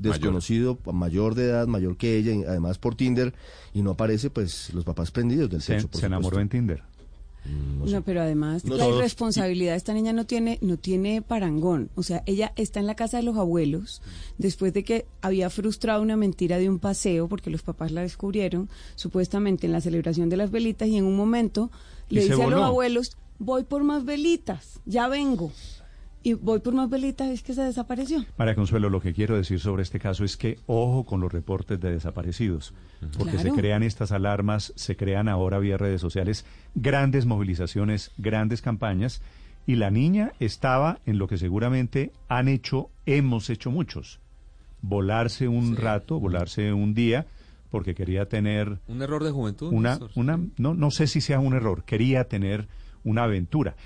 desconocido, 0.00 0.78
mayor. 0.92 1.34
de 1.34 1.44
edad, 1.44 1.66
mayor 1.66 1.96
que 1.96 2.16
ella, 2.16 2.32
además 2.48 2.78
por 2.78 2.94
Tinder, 2.94 3.34
y 3.72 3.82
no 3.82 3.92
aparece, 3.92 4.30
pues 4.30 4.72
los 4.74 4.84
papás 4.84 5.10
prendidos 5.10 5.50
del 5.50 5.62
sexo. 5.62 5.88
Se, 5.92 6.06
enamoró 6.06 6.40
en 6.40 6.48
Tinder. 6.48 6.82
Mm, 7.44 7.90
no, 7.90 8.02
pero 8.02 8.20
además 8.20 8.64
la 8.64 8.86
irresponsabilidad 8.86 9.72
de 9.72 9.78
esta 9.78 9.94
niña 9.94 10.12
no 10.12 10.26
tiene 10.26 10.58
no 10.60 10.76
tiene 10.76 11.22
parangón. 11.22 11.90
O 11.94 12.02
sea, 12.02 12.22
ella 12.26 12.52
está 12.56 12.80
en 12.80 12.86
la 12.86 12.94
casa 12.94 13.16
de 13.16 13.22
los 13.22 13.36
abuelos 13.36 14.02
después 14.36 14.74
de 14.74 14.84
que 14.84 15.06
había 15.22 15.48
frustrado 15.48 16.02
una 16.02 16.16
mentira 16.16 16.58
de 16.58 16.68
un 16.68 16.78
paseo 16.78 17.28
porque 17.28 17.50
los 17.50 17.62
papás 17.62 17.92
la 17.92 18.02
descubrieron 18.02 18.68
supuestamente 18.94 19.66
en 19.66 19.72
la 19.72 19.80
celebración 19.80 20.28
de 20.28 20.36
las 20.36 20.50
velitas 20.50 20.88
y 20.88 20.98
en 20.98 21.04
un 21.04 21.16
momento 21.16 21.70
le 22.10 22.22
dice 22.22 22.42
a 22.42 22.46
los 22.48 22.62
abuelos 22.62 23.16
voy 23.38 23.64
por 23.64 23.84
más 23.84 24.04
velitas, 24.04 24.80
ya 24.84 25.08
vengo 25.08 25.50
y 26.22 26.34
voy 26.34 26.60
por 26.60 26.74
más 26.74 26.90
velitas, 26.90 27.28
es 27.28 27.42
que 27.42 27.54
se 27.54 27.62
desapareció. 27.62 28.24
María 28.36 28.54
Consuelo, 28.54 28.90
lo 28.90 29.00
que 29.00 29.14
quiero 29.14 29.36
decir 29.36 29.58
sobre 29.60 29.82
este 29.82 29.98
caso 29.98 30.24
es 30.24 30.36
que 30.36 30.58
ojo 30.66 31.04
con 31.04 31.20
los 31.20 31.32
reportes 31.32 31.80
de 31.80 31.92
desaparecidos, 31.92 32.74
porque 33.16 33.38
se 33.38 33.50
crean 33.52 33.82
estas 33.82 34.12
alarmas, 34.12 34.72
se 34.76 34.96
crean 34.96 35.28
ahora 35.28 35.58
vía 35.58 35.78
redes 35.78 36.00
sociales 36.00 36.44
grandes 36.74 37.26
movilizaciones, 37.26 38.12
grandes 38.18 38.60
campañas, 38.60 39.22
y 39.66 39.76
la 39.76 39.90
niña 39.90 40.32
estaba 40.40 41.00
en 41.06 41.18
lo 41.18 41.26
que 41.26 41.38
seguramente 41.38 42.12
han 42.28 42.48
hecho, 42.48 42.90
hemos 43.06 43.48
hecho 43.50 43.70
muchos, 43.70 44.20
volarse 44.82 45.48
un 45.48 45.76
rato, 45.76 46.20
volarse 46.20 46.72
un 46.72 46.92
día, 46.92 47.26
porque 47.70 47.94
quería 47.94 48.26
tener... 48.26 48.78
Un 48.88 49.00
error 49.00 49.22
de 49.22 49.30
juventud. 49.30 49.72
Una, 49.72 49.98
una, 50.16 50.40
no, 50.58 50.74
no 50.74 50.90
sé 50.90 51.06
si 51.06 51.20
sea 51.20 51.38
un 51.38 51.54
error, 51.54 51.84
quería 51.84 52.24
tener 52.24 52.68
una 53.04 53.24
aventura 53.24 53.76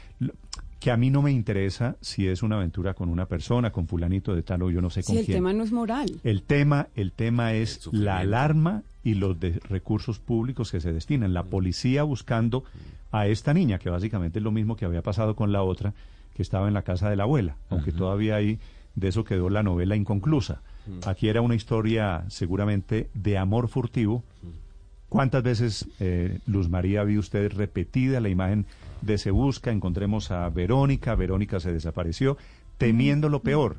que 0.85 0.91
a 0.91 0.99
mí 0.99 1.09
no 1.09 1.23
me 1.23 1.33
interesa 1.33 1.97
si 2.03 2.29
es 2.29 2.43
una 2.43 2.57
aventura 2.57 2.93
con 2.93 3.09
una 3.09 3.25
persona, 3.25 3.73
con 3.73 3.89
fulanito 3.89 4.35
de 4.35 4.43
tal 4.43 4.65
o 4.65 4.71
yo 4.71 4.83
no 4.83 4.91
sé 4.91 5.03
con 5.03 5.15
quién. 5.15 5.25
el 5.25 5.33
tema 5.33 5.55
no 5.55 5.65
es 5.65 5.73
moral. 5.73 6.21
El 6.25 6.43
tema, 6.43 6.89
el 6.95 7.13
tema 7.13 7.55
es 7.55 7.89
la 7.91 8.19
alarma 8.19 8.83
y 9.03 9.15
los 9.15 9.35
recursos 9.71 10.19
públicos 10.19 10.71
que 10.71 10.83
se 10.83 10.93
destinan. 10.93 11.33
La 11.33 11.45
policía 11.45 12.03
buscando 12.03 12.65
a 13.13 13.27
esta 13.29 13.55
niña, 13.55 13.79
que 13.79 13.89
básicamente 13.89 14.41
es 14.41 14.43
lo 14.43 14.51
mismo 14.51 14.77
que 14.77 14.85
había 14.85 15.01
pasado 15.01 15.35
con 15.35 15.53
la 15.53 15.63
otra, 15.63 15.95
que 16.35 16.43
estaba 16.43 16.69
en 16.69 16.75
la 16.75 16.83
casa 16.83 17.09
de 17.09 17.17
la 17.17 17.23
abuela, 17.23 17.57
aunque 17.71 17.91
todavía 17.91 18.37
ahí 18.37 18.59
de 18.95 19.09
eso 19.09 19.25
quedó 19.25 19.49
la 19.49 19.63
novela 19.63 19.97
inconclusa. 19.97 20.61
Aquí 21.07 21.31
era 21.31 21.41
una 21.41 21.55
historia 21.55 22.27
seguramente 22.29 23.09
de 23.15 23.39
amor 23.39 23.69
furtivo. 23.69 24.23
¿Cuántas 25.09 25.43
veces, 25.43 25.89
eh, 25.99 26.41
Luz 26.45 26.69
María, 26.69 27.05
vio 27.05 27.21
usted 27.21 27.51
repetida 27.53 28.21
la 28.21 28.29
imagen 28.29 28.67
de 29.05 29.19
Se 29.19 29.31
Busca, 29.31 29.71
encontremos 29.71 30.31
a 30.31 30.49
Verónica, 30.51 31.15
Verónica 31.15 31.61
se 31.61 31.73
desapareció, 31.73 32.37
temiendo 32.79 33.29
lo 33.29 33.43
peor. 33.43 33.79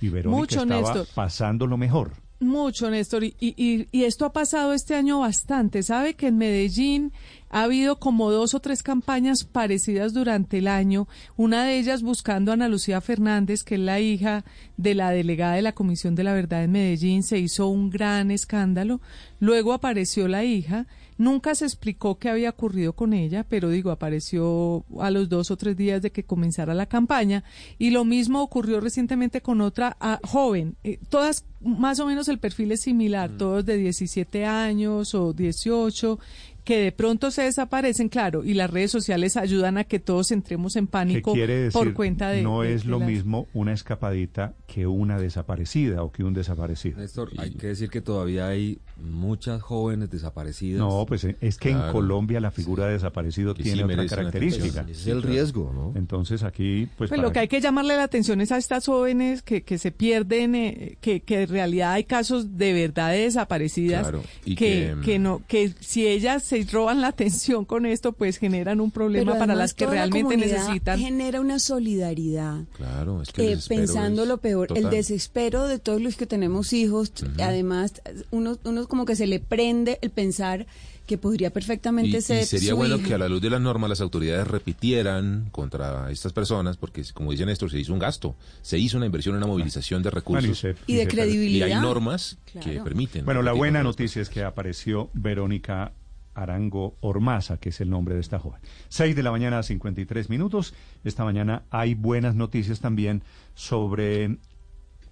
Y 0.00 0.08
Verónica 0.08 0.62
estaba 0.62 1.04
pasando 1.14 1.66
lo 1.66 1.76
mejor. 1.76 2.12
Mucho, 2.38 2.90
Néstor. 2.90 3.24
Y, 3.24 3.34
y, 3.40 3.88
y, 3.90 4.04
esto 4.04 4.26
ha 4.26 4.32
pasado 4.32 4.74
este 4.74 4.94
año 4.94 5.20
bastante. 5.20 5.82
Sabe 5.82 6.14
que 6.14 6.26
en 6.26 6.36
Medellín 6.36 7.12
ha 7.48 7.62
habido 7.62 7.98
como 7.98 8.30
dos 8.30 8.52
o 8.52 8.60
tres 8.60 8.82
campañas 8.82 9.44
parecidas 9.44 10.12
durante 10.12 10.58
el 10.58 10.68
año. 10.68 11.08
Una 11.36 11.64
de 11.64 11.78
ellas 11.78 12.02
buscando 12.02 12.50
a 12.50 12.54
Ana 12.54 12.68
Lucía 12.68 13.00
Fernández, 13.00 13.64
que 13.64 13.76
es 13.76 13.80
la 13.80 14.00
hija 14.00 14.44
de 14.76 14.94
la 14.94 15.12
delegada 15.12 15.54
de 15.54 15.62
la 15.62 15.72
Comisión 15.72 16.14
de 16.14 16.24
la 16.24 16.34
Verdad 16.34 16.62
en 16.62 16.72
Medellín. 16.72 17.22
Se 17.22 17.38
hizo 17.38 17.68
un 17.68 17.88
gran 17.88 18.30
escándalo. 18.30 19.00
Luego 19.40 19.72
apareció 19.72 20.28
la 20.28 20.44
hija 20.44 20.86
Nunca 21.18 21.54
se 21.54 21.64
explicó 21.64 22.18
qué 22.18 22.28
había 22.28 22.50
ocurrido 22.50 22.92
con 22.92 23.12
ella, 23.12 23.44
pero 23.48 23.70
digo, 23.70 23.90
apareció 23.90 24.84
a 25.00 25.10
los 25.10 25.28
dos 25.28 25.50
o 25.50 25.56
tres 25.56 25.76
días 25.76 26.02
de 26.02 26.10
que 26.10 26.24
comenzara 26.24 26.74
la 26.74 26.86
campaña. 26.86 27.44
Y 27.78 27.90
lo 27.90 28.04
mismo 28.04 28.42
ocurrió 28.42 28.80
recientemente 28.80 29.40
con 29.40 29.60
otra 29.60 29.96
ah, 30.00 30.20
joven. 30.22 30.76
Eh, 30.84 30.98
todas, 31.08 31.44
más 31.60 32.00
o 32.00 32.06
menos 32.06 32.28
el 32.28 32.38
perfil 32.38 32.72
es 32.72 32.82
similar, 32.82 33.30
mm. 33.30 33.38
todos 33.38 33.66
de 33.66 33.76
17 33.76 34.44
años 34.44 35.14
o 35.14 35.32
18, 35.32 36.18
que 36.66 36.80
de 36.80 36.90
pronto 36.90 37.30
se 37.30 37.42
desaparecen, 37.42 38.08
claro, 38.08 38.42
y 38.42 38.54
las 38.54 38.68
redes 38.68 38.90
sociales 38.90 39.36
ayudan 39.36 39.78
a 39.78 39.84
que 39.84 40.00
todos 40.00 40.32
entremos 40.32 40.74
en 40.74 40.88
pánico 40.88 41.32
por 41.72 41.94
cuenta 41.94 42.28
de... 42.30 42.42
No 42.42 42.64
es 42.64 42.84
lo 42.84 42.98
mismo 42.98 43.46
una 43.54 43.72
escapadita 43.72 44.52
que 44.66 44.84
una 44.84 45.16
desaparecida 45.16 46.02
o 46.02 46.10
que 46.10 46.24
un 46.24 46.34
desaparecido. 46.34 46.98
Néstor, 46.98 47.30
hay 47.38 47.52
que 47.52 47.68
decir 47.68 47.88
que 47.88 48.00
todavía 48.00 48.48
hay 48.48 48.80
muchas 48.98 49.62
jóvenes 49.62 50.10
desaparecidas. 50.10 50.78
No, 50.78 51.04
pues 51.06 51.24
eh, 51.24 51.36
es 51.40 51.58
que 51.58 51.70
en 51.70 51.80
Colombia 51.92 52.40
la 52.40 52.50
figura 52.50 52.86
de 52.86 52.94
desaparecido 52.94 53.54
tiene 53.54 53.84
otra 53.84 54.06
característica. 54.06 54.86
Es 54.88 55.06
el 55.06 55.22
riesgo, 55.22 55.72
¿no? 55.74 55.92
Entonces 55.98 56.42
aquí, 56.42 56.88
pues... 56.96 57.10
pues 57.10 57.20
lo 57.20 57.32
que 57.32 57.40
hay 57.40 57.48
que 57.48 57.60
llamarle 57.60 57.96
la 57.96 58.04
atención 58.04 58.40
es 58.40 58.52
a 58.52 58.56
estas 58.56 58.86
jóvenes 58.86 59.42
que, 59.42 59.62
que 59.62 59.78
se 59.78 59.92
pierden, 59.92 60.54
eh, 60.54 60.98
que, 61.00 61.20
que 61.20 61.42
en 61.42 61.48
realidad 61.48 61.92
hay 61.92 62.04
casos 62.04 62.56
de 62.56 62.72
verdad 62.72 63.10
de 63.10 63.18
desaparecidas, 63.18 64.10
que, 64.44 64.54
que, 64.54 64.96
que, 65.04 65.18
no, 65.18 65.42
que 65.46 65.74
si 65.80 66.06
ellas 66.06 66.42
se 66.42 66.66
roban 66.70 67.00
la 67.00 67.08
atención 67.08 67.64
con 67.64 67.86
esto, 67.86 68.12
pues 68.12 68.38
generan 68.38 68.80
un 68.80 68.90
problema 68.90 69.38
para 69.38 69.54
las 69.54 69.74
que 69.74 69.86
realmente 69.86 70.36
necesitan. 70.36 70.98
Genera 70.98 71.40
una 71.40 71.58
solidaridad. 71.58 72.64
Claro, 72.76 73.22
es 73.22 73.30
que 73.32 73.52
eh, 73.52 73.58
pensando 73.68 74.24
lo 74.24 74.38
peor, 74.38 74.68
el 74.76 74.90
desespero 74.90 75.66
de 75.66 75.78
todos 75.78 76.00
los 76.00 76.16
que 76.16 76.26
tenemos 76.26 76.72
hijos, 76.72 77.12
además, 77.38 78.00
uno, 78.30 78.56
uno 78.86 78.88
como 78.88 79.04
que 79.04 79.16
se 79.16 79.26
le 79.26 79.40
prende 79.40 79.98
el 80.02 80.10
pensar 80.10 80.66
que 81.06 81.18
podría 81.18 81.50
perfectamente 81.50 82.20
ser. 82.20 82.42
Y 82.42 82.46
sería 82.46 82.74
bueno 82.74 83.00
que 83.02 83.14
a 83.14 83.18
la 83.18 83.28
luz 83.28 83.40
de 83.40 83.50
las 83.50 83.60
normas 83.60 83.88
las 83.88 84.00
autoridades 84.00 84.46
repitieran 84.46 85.48
contra 85.52 86.10
estas 86.10 86.32
personas, 86.32 86.76
porque 86.76 87.04
como 87.14 87.30
dicen 87.30 87.48
esto, 87.48 87.68
se 87.68 87.78
hizo 87.78 87.92
un 87.92 87.98
gasto, 87.98 88.34
se 88.62 88.78
hizo 88.78 88.96
una 88.96 89.06
inversión, 89.06 89.36
una 89.36 89.46
movilización 89.46 90.02
de 90.02 90.10
recursos. 90.10 90.64
y, 90.86 90.94
de 90.94 91.06
credibilidad. 91.06 91.68
Y 91.68 91.72
hay 91.72 91.80
normas 91.80 92.38
que 92.60 92.80
permiten. 92.80 93.24
Bueno, 93.24 93.42
la 93.42 93.52
buena 93.52 93.82
noticia 93.82 94.20
es 94.20 94.28
que 94.28 94.42
apareció 94.42 95.10
Verónica 95.14 95.92
Arango 96.34 96.96
Ormaza, 97.00 97.56
que 97.56 97.70
es 97.70 97.80
el 97.80 97.88
nombre 97.88 98.14
de 98.14 98.20
esta 98.20 98.38
joven. 98.38 98.60
Seis 98.88 99.16
de 99.16 99.22
la 99.22 99.30
mañana, 99.30 99.62
53 99.62 100.28
minutos. 100.28 100.74
Esta 101.04 101.24
mañana 101.24 101.62
hay 101.70 101.94
buenas 101.94 102.34
noticias 102.34 102.80
también 102.80 103.22
sobre 103.54 104.38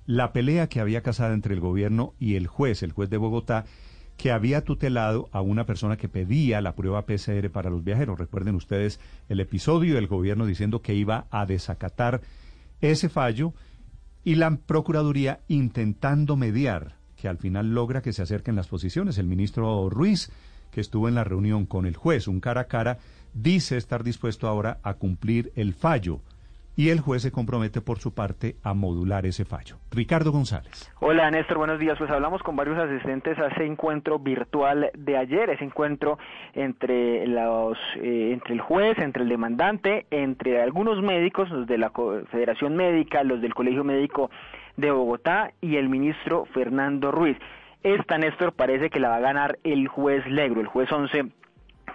la 0.07 0.33
pelea 0.33 0.69
que 0.69 0.81
había 0.81 1.03
casado 1.03 1.35
entre 1.35 1.55
el 1.55 1.61
gobierno 1.61 2.14
y 2.19 2.37
el 2.37 2.47
juez, 2.47 2.83
el 2.83 2.93
juez 2.93 3.11
de 3.11 3.17
Bogotá, 3.17 3.64
que 4.17 4.31
había 4.31 4.62
tutelado 4.62 5.29
a 5.33 5.40
una 5.40 5.67
persona 5.67 5.97
que 5.97 6.09
pedía 6.09 6.61
la 6.61 6.75
prueba 6.75 7.05
PCR 7.05 7.51
para 7.51 7.71
los 7.71 7.83
viajeros. 7.83 8.19
Recuerden 8.19 8.55
ustedes 8.55 9.01
el 9.29 9.40
episodio 9.40 9.97
del 9.97 10.07
gobierno 10.07 10.47
diciendo 10.47 10.83
que 10.83 10.95
iba 10.95 11.27
a 11.31 11.47
desacatar 11.47 12.21
ese 12.81 13.09
fallo 13.09 13.55
y 14.23 14.37
la 14.37 14.57
Procuraduría 14.57 15.40
intentando 15.49 16.37
mediar, 16.37 16.97
que 17.17 17.29
al 17.29 17.38
final 17.38 17.75
logra 17.75 18.03
que 18.03 18.12
se 18.12 18.23
acerquen 18.23 18.57
las 18.57 18.69
posiciones. 18.69 19.19
El 19.19 19.27
ministro 19.27 19.90
Ruiz 19.90 20.31
que 20.75 20.81
estuvo 20.81 21.09
en 21.09 21.14
la 21.14 21.23
reunión 21.23 21.67
con 21.67 21.87
el 21.87 21.97
juez, 21.97 22.27
un 22.27 22.40
cara 22.40 22.62
a 22.62 22.67
cara, 22.67 22.99
dice 23.33 23.77
estar 23.77 24.03
dispuesto 24.03 24.49
ahora 24.49 24.81
a 24.83 24.95
cumplir 24.95 25.53
el 25.55 25.73
fallo 25.73 26.21
y 26.77 26.91
el 26.91 27.01
juez 27.01 27.23
se 27.23 27.33
compromete 27.33 27.81
por 27.81 27.99
su 27.99 28.15
parte 28.15 28.57
a 28.63 28.75
modular 28.75 29.27
ese 29.27 29.45
fallo. 29.45 29.77
Ricardo 29.91 30.33
González. 30.33 30.93
Hola 31.01 31.31
Néstor, 31.31 31.59
buenos 31.59 31.79
días. 31.79 31.97
Pues 31.99 32.11
hablamos 32.11 32.43
con 32.43 32.57
varios 32.57 32.79
asistentes 32.79 33.39
a 33.39 33.49
ese 33.49 33.65
encuentro 33.65 34.19
virtual 34.19 34.91
de 34.97 35.17
ayer, 35.17 35.51
ese 35.51 35.65
encuentro 35.65 36.19
entre 36.55 37.27
los 37.27 37.79
eh, 37.97 38.33
entre 38.33 38.55
el 38.55 38.61
juez, 38.61 38.99
entre 38.99 39.23
el 39.23 39.29
demandante, 39.29 40.07
entre 40.11 40.63
algunos 40.63 41.01
médicos, 41.03 41.51
los 41.51 41.67
de 41.67 41.79
la 41.79 41.93
Federación 42.31 42.77
Médica, 42.77 43.23
los 43.23 43.41
del 43.41 43.55
Colegio 43.55 43.85
Médico 43.85 44.31
de 44.77 44.91
Bogotá 44.91 45.53
y 45.61 45.77
el 45.77 45.89
ministro 45.89 46.47
Fernando 46.47 47.13
Ruiz. 47.13 47.37
Esta, 47.83 48.17
Néstor, 48.17 48.55
parece 48.55 48.89
que 48.89 48.99
la 48.99 49.11
va 49.11 49.17
a 49.17 49.21
ganar 49.21 49.59
el 49.63 49.89
juez 49.89 50.27
Legro, 50.27 50.61
el 50.61 50.67
juez 50.67 50.91
11 50.91 51.31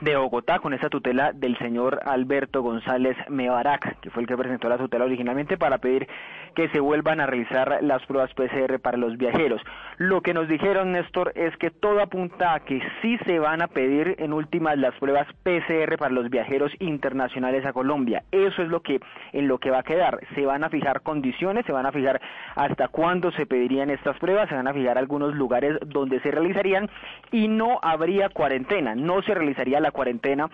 de 0.02 0.16
Bogotá 0.16 0.60
con 0.60 0.74
esa 0.74 0.90
tutela 0.90 1.34
del 1.34 1.58
señor 1.58 2.00
Alberto 2.06 2.62
González 2.62 3.18
Mebarak, 3.30 4.00
que 4.00 4.10
fue 4.10 4.22
el 4.22 4.28
que 4.28 4.38
presentó 4.38 4.70
la 4.70 4.78
tutela 4.78 5.06
originalmente 5.06 5.58
para 5.58 5.80
pedir 5.80 6.08
que 6.56 6.70
se 6.70 6.80
vuelvan 6.80 7.20
a 7.20 7.26
realizar 7.26 7.80
las 7.82 8.06
pruebas 8.06 8.34
PCR 8.34 8.80
para 8.80 8.98
los 8.98 9.18
viajeros. 9.18 9.62
Lo 9.98 10.22
que 10.22 10.34
nos 10.34 10.48
dijeron, 10.48 10.94
Néstor, 10.94 11.34
es 11.36 11.56
que 11.58 11.70
todo 11.70 12.02
apunta 12.02 12.54
a 12.54 12.62
que 12.62 12.82
sí 13.02 13.18
se 13.26 13.40
van 13.40 13.62
a 13.62 13.68
pedir 13.68 14.16
en 14.20 14.34
últimas 14.34 14.78
las 14.78 14.96
pruebas 14.96 15.28
PCR 15.44 15.98
para 15.98 16.14
los 16.14 16.30
viajeros 16.30 16.72
internacionales 16.80 17.66
a 17.66 17.74
Colombia. 17.74 18.24
Eso 18.32 18.62
es 18.62 18.70
lo 18.70 18.82
que 18.82 19.00
en 19.34 19.48
lo 19.48 19.58
que 19.58 19.72
va 19.72 19.80
a 19.80 19.84
quedar. 19.84 20.20
Se 20.36 20.46
van 20.46 20.64
a 20.64 20.70
fijar 20.70 21.02
condiciones, 21.02 21.66
se 21.66 21.72
van 21.72 21.86
a 21.86 21.92
fijar 21.92 22.22
hasta 22.56 22.88
cuándo 22.88 23.32
se 23.32 23.46
pedirían 23.46 23.90
estas 23.90 24.18
pruebas, 24.20 24.50
se 24.50 24.56
van 24.56 24.68
a 24.68 24.74
fijar 24.74 24.98
algunos 24.98 25.36
lugares 25.36 25.78
donde 25.86 26.20
se 26.22 26.32
realizarían 26.32 26.90
y 27.32 27.48
no 27.48 27.80
habría 27.82 28.30
cuarentena, 28.30 28.96
no 28.96 29.22
se 29.22 29.34
realizaría 29.34 29.80
la 29.80 29.89
cuarentena 29.92 30.50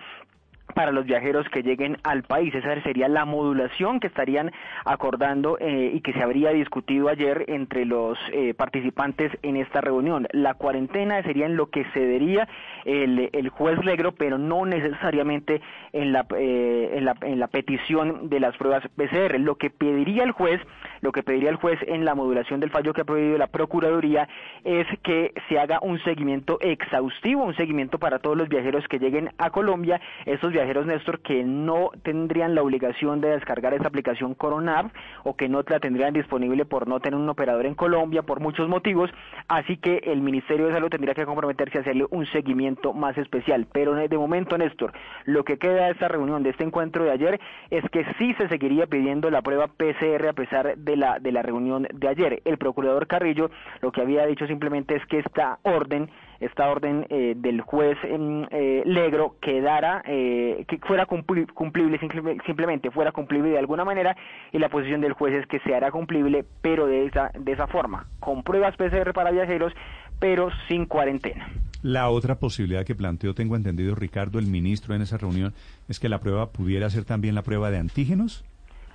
para 0.74 0.92
los 0.92 1.06
viajeros 1.06 1.48
que 1.48 1.62
lleguen 1.62 1.98
al 2.02 2.22
país. 2.22 2.54
Esa 2.54 2.80
sería 2.82 3.08
la 3.08 3.24
modulación 3.24 4.00
que 4.00 4.08
estarían 4.08 4.52
acordando 4.84 5.58
eh, 5.60 5.92
y 5.94 6.00
que 6.00 6.12
se 6.12 6.22
habría 6.22 6.50
discutido 6.50 7.08
ayer 7.08 7.44
entre 7.48 7.84
los 7.84 8.18
eh, 8.32 8.54
participantes 8.54 9.32
en 9.42 9.56
esta 9.56 9.80
reunión. 9.80 10.26
La 10.32 10.54
cuarentena 10.54 11.22
sería 11.22 11.46
en 11.46 11.56
lo 11.56 11.70
que 11.70 11.84
cedería 11.92 12.48
el, 12.84 13.30
el 13.32 13.48
juez 13.48 13.82
Legro, 13.84 14.12
pero 14.12 14.38
no 14.38 14.66
necesariamente 14.66 15.60
en 15.92 16.12
la, 16.12 16.26
eh, 16.36 16.90
en, 16.94 17.04
la, 17.04 17.14
en 17.22 17.38
la 17.38 17.46
petición 17.48 18.28
de 18.28 18.40
las 18.40 18.56
pruebas 18.56 18.82
PCR. 18.96 19.38
Lo 19.38 19.56
que 19.56 19.70
pediría 19.70 20.24
el 20.24 20.32
juez, 20.32 20.60
lo 21.00 21.12
que 21.12 21.22
pediría 21.22 21.50
el 21.50 21.56
juez 21.56 21.78
en 21.86 22.04
la 22.04 22.14
modulación 22.14 22.60
del 22.60 22.70
fallo 22.70 22.92
que 22.92 23.02
ha 23.02 23.04
pedido 23.04 23.38
la 23.38 23.46
Procuraduría 23.46 24.28
es 24.64 24.86
que 25.02 25.32
se 25.48 25.58
haga 25.58 25.78
un 25.82 25.98
seguimiento 26.00 26.58
exhaustivo, 26.60 27.44
un 27.44 27.56
seguimiento 27.56 27.98
para 27.98 28.18
todos 28.18 28.36
los 28.36 28.48
viajeros 28.48 28.86
que 28.88 28.98
lleguen 28.98 29.30
a 29.38 29.50
Colombia. 29.50 30.00
Esos 30.24 30.52
viajeros, 30.56 30.86
Néstor, 30.86 31.20
que 31.20 31.44
no 31.44 31.90
tendrían 32.02 32.54
la 32.54 32.62
obligación 32.62 33.20
de 33.20 33.28
descargar 33.28 33.74
esa 33.74 33.88
aplicación 33.88 34.34
Coronav 34.34 34.90
o 35.22 35.36
que 35.36 35.48
no 35.48 35.62
la 35.68 35.80
tendrían 35.80 36.14
disponible 36.14 36.64
por 36.64 36.88
no 36.88 36.98
tener 36.98 37.18
un 37.20 37.28
operador 37.28 37.66
en 37.66 37.74
Colombia 37.74 38.22
por 38.22 38.40
muchos 38.40 38.66
motivos, 38.66 39.10
así 39.48 39.76
que 39.76 39.98
el 40.04 40.22
Ministerio 40.22 40.66
de 40.66 40.72
Salud 40.72 40.88
tendría 40.88 41.14
que 41.14 41.26
comprometerse 41.26 41.76
a 41.76 41.80
hacerle 41.82 42.06
un 42.10 42.24
seguimiento 42.26 42.94
más 42.94 43.18
especial. 43.18 43.66
Pero 43.70 43.94
de 43.94 44.16
momento, 44.16 44.56
Néstor, 44.56 44.92
lo 45.26 45.44
que 45.44 45.58
queda 45.58 45.86
de 45.86 45.92
esta 45.92 46.08
reunión, 46.08 46.42
de 46.42 46.50
este 46.50 46.64
encuentro 46.64 47.04
de 47.04 47.10
ayer, 47.10 47.38
es 47.70 47.84
que 47.90 48.06
sí 48.18 48.32
se 48.38 48.48
seguiría 48.48 48.86
pidiendo 48.86 49.30
la 49.30 49.42
prueba 49.42 49.66
PCR 49.66 50.28
a 50.28 50.32
pesar 50.32 50.78
de 50.78 50.96
la, 50.96 51.18
de 51.18 51.32
la 51.32 51.42
reunión 51.42 51.86
de 51.92 52.08
ayer. 52.08 52.40
El 52.46 52.56
procurador 52.56 53.06
Carrillo 53.06 53.50
lo 53.82 53.92
que 53.92 54.00
había 54.00 54.24
dicho 54.24 54.46
simplemente 54.46 54.96
es 54.96 55.04
que 55.06 55.18
esta 55.18 55.58
orden 55.62 56.08
esta 56.40 56.68
orden 56.68 57.06
eh, 57.08 57.34
del 57.36 57.60
juez 57.60 57.96
eh, 58.04 58.82
Legro 58.84 59.36
quedara, 59.40 60.02
eh, 60.06 60.64
que 60.68 60.78
fuera 60.78 61.06
cumplible, 61.06 61.98
simplemente 62.46 62.90
fuera 62.90 63.12
cumplible 63.12 63.50
de 63.50 63.58
alguna 63.58 63.84
manera, 63.84 64.16
y 64.52 64.58
la 64.58 64.68
posición 64.68 65.00
del 65.00 65.12
juez 65.12 65.34
es 65.34 65.46
que 65.46 65.60
se 65.60 65.74
hará 65.74 65.90
cumplible, 65.90 66.44
pero 66.62 66.86
de 66.86 67.06
esa, 67.06 67.30
de 67.38 67.52
esa 67.52 67.66
forma, 67.66 68.06
con 68.20 68.42
pruebas 68.42 68.76
PCR 68.76 69.12
para 69.12 69.30
viajeros, 69.30 69.72
pero 70.18 70.50
sin 70.68 70.86
cuarentena. 70.86 71.48
La 71.82 72.08
otra 72.08 72.36
posibilidad 72.36 72.84
que 72.84 72.94
planteó, 72.94 73.34
tengo 73.34 73.54
entendido, 73.54 73.94
Ricardo, 73.94 74.38
el 74.38 74.46
ministro 74.46 74.94
en 74.94 75.02
esa 75.02 75.18
reunión, 75.18 75.54
es 75.88 76.00
que 76.00 76.08
la 76.08 76.20
prueba 76.20 76.50
pudiera 76.50 76.90
ser 76.90 77.04
también 77.04 77.34
la 77.34 77.42
prueba 77.42 77.70
de 77.70 77.78
antígenos. 77.78 78.44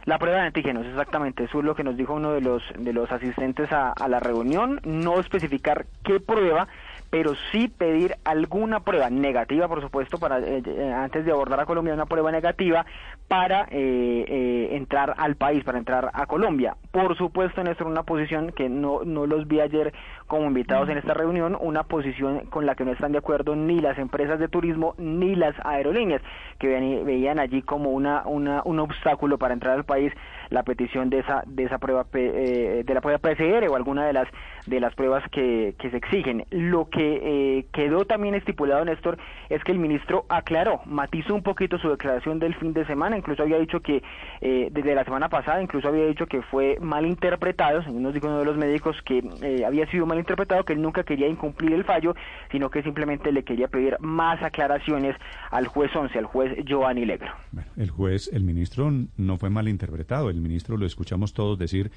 La 0.06 0.18
prueba 0.18 0.40
de 0.40 0.48
antígenos, 0.48 0.86
exactamente, 0.88 1.44
eso 1.44 1.60
es 1.60 1.66
lo 1.66 1.76
que 1.76 1.84
nos 1.84 1.96
dijo 1.96 2.16
uno 2.16 2.34
de 2.34 2.42
los 2.42 2.64
de 2.76 2.92
los 2.92 3.12
asistentes 3.12 3.72
a, 3.72 3.92
a 3.92 4.08
la 4.08 4.20
reunión, 4.20 4.82
no 4.84 5.20
especificar 5.20 5.86
qué 6.04 6.20
prueba, 6.20 6.68
pero 7.12 7.34
sí 7.52 7.68
pedir 7.68 8.16
alguna 8.24 8.80
prueba 8.80 9.10
negativa, 9.10 9.68
por 9.68 9.82
supuesto, 9.82 10.18
para 10.18 10.40
eh, 10.40 10.64
eh, 10.66 10.94
antes 10.94 11.26
de 11.26 11.32
abordar 11.32 11.60
a 11.60 11.66
Colombia, 11.66 11.94
una 11.94 12.06
prueba 12.06 12.32
negativa 12.32 12.86
para 13.28 13.68
eh, 13.70 14.70
entrar 14.72 15.14
al 15.18 15.36
país, 15.36 15.64
para 15.66 15.78
entrar 15.78 16.10
a 16.14 16.26
Colombia. 16.26 16.78
Por 16.92 17.18
supuesto, 17.18 17.64
Néstor, 17.64 17.88
una 17.88 18.04
posición 18.04 18.54
que 18.54 18.70
no, 18.70 19.02
no 19.04 19.28
los 19.28 19.46
vi 19.46 19.60
ayer 19.60 19.94
como 20.28 20.48
invitados 20.48 20.88
en 20.88 20.98
esta 20.98 21.14
reunión, 21.14 21.58
una 21.60 21.84
posición 21.84 22.46
con 22.46 22.66
la 22.66 22.76
que 22.76 22.86
no 22.86 22.94
están 22.94 23.12
de 23.12 23.18
acuerdo 23.18 23.58
ni 23.58 23.82
las 23.82 23.98
empresas 23.98 24.40
de 24.40 24.48
turismo 24.48 24.96
ni 24.98 25.36
las 25.36 25.54
aerolíneas, 25.66 26.22
que 26.60 26.68
veían 27.04 27.40
allí 27.40 27.62
como 27.62 27.90
una, 27.90 28.26
una, 28.26 28.62
un 28.64 28.80
obstáculo 28.80 29.38
para 29.38 29.54
entrar 29.54 29.76
al 29.76 29.84
país 29.84 30.14
la 30.52 30.62
petición 30.64 31.10
de 31.10 31.20
esa 31.20 31.44
de 31.48 31.64
esa 31.64 31.80
prueba 31.80 32.06
de 32.12 32.86
la 32.88 33.02
prueba 33.02 33.18
PCR 33.18 33.68
o 33.68 33.76
alguna 33.76 34.06
de 34.06 34.14
las 34.14 34.28
de 34.68 34.80
las 34.80 34.94
pruebas 34.96 35.24
que, 35.32 35.76
que 35.80 35.90
se 35.90 35.98
exigen. 35.98 36.46
Lo 36.52 36.90
que 36.90 37.20
eh, 37.24 37.66
quedó 37.74 38.06
también 38.06 38.36
estipulado, 38.36 38.86
Néstor, 38.86 39.18
es 39.50 39.64
que 39.64 39.72
el 39.72 39.80
ministro 39.80 40.26
aclaró, 40.30 40.82
matizó 40.86 41.34
un 41.34 41.44
poquito 41.44 41.78
su 41.78 41.90
declaración 41.90 42.40
del 42.40 42.56
fin 42.56 42.74
de 42.74 42.86
semana, 42.86 43.18
incluso 43.18 43.44
había 43.44 43.60
dicho 43.60 43.80
que 43.82 44.04
eh, 44.42 44.70
desde 44.72 44.96
la 44.96 45.04
semana 45.04 45.30
pasada, 45.30 45.62
incluso 45.62 45.88
había 45.88 46.06
dicho 46.06 46.28
que 46.28 46.42
fue 46.42 46.78
mal 46.80 47.06
interpretado, 47.06 47.84
según 47.84 48.04
nos 48.04 48.14
dijo 48.14 48.28
uno 48.28 48.40
de 48.40 48.46
los 48.46 48.58
médicos, 48.58 48.96
que 49.04 49.24
eh, 49.42 49.66
había 49.66 49.90
sido 49.90 50.06
mal 50.06 50.20
interpretado, 50.20 50.64
que 50.64 50.74
él 50.74 50.82
nunca 50.82 51.04
quería 51.04 51.28
incumplir 51.28 51.74
el 51.74 51.84
fallo, 51.84 52.16
sino 52.52 52.70
que 52.70 52.84
simplemente 52.84 53.32
le 53.32 53.44
quería 53.44 53.68
pedir 53.68 53.98
más 54.00 54.42
aclaraciones 54.44 55.16
al 55.50 55.68
juez 55.68 55.96
11, 55.96 56.18
al 56.18 56.26
juez 56.26 56.66
Giovanni 56.66 57.06
Legro. 57.06 57.32
el 57.78 57.90
juez, 57.90 58.30
el 58.34 58.44
ministro 58.44 58.92
no 59.18 59.38
fue 59.38 59.50
mal 59.50 59.68
interpretado, 59.68 60.30
ministro 60.42 60.78
lo 60.78 60.86
escuchamos 60.86 61.34
todos 61.34 61.58
decir 61.58 61.92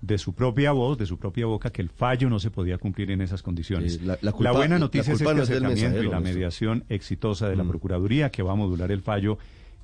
de 0.00 0.18
su 0.18 0.34
propia 0.34 0.72
voz, 0.72 0.98
de 0.98 1.06
su 1.06 1.18
propia 1.18 1.46
boca, 1.46 1.70
que 1.70 1.82
el 1.82 1.88
fallo 1.88 2.28
no 2.28 2.38
se 2.38 2.50
podía 2.50 2.78
cumplir 2.78 3.10
en 3.10 3.20
esas 3.20 3.42
condiciones. 3.42 4.00
la, 4.02 4.52
buena 4.52 4.78
noticia 4.78 5.14
es 5.14 5.20
este 5.20 5.40
acercamiento 5.40 6.02
y 6.02 6.08
la 6.08 6.20
mediación 6.20 6.84
exitosa 6.88 7.48
de 7.48 7.56
la 7.56 7.64
mm. 7.64 7.68
Procuraduría 7.68 8.30
que 8.30 8.42
va 8.42 8.52
a 8.52 8.56
modular 8.56 8.92
el 8.92 9.02
fallo. 9.02 9.38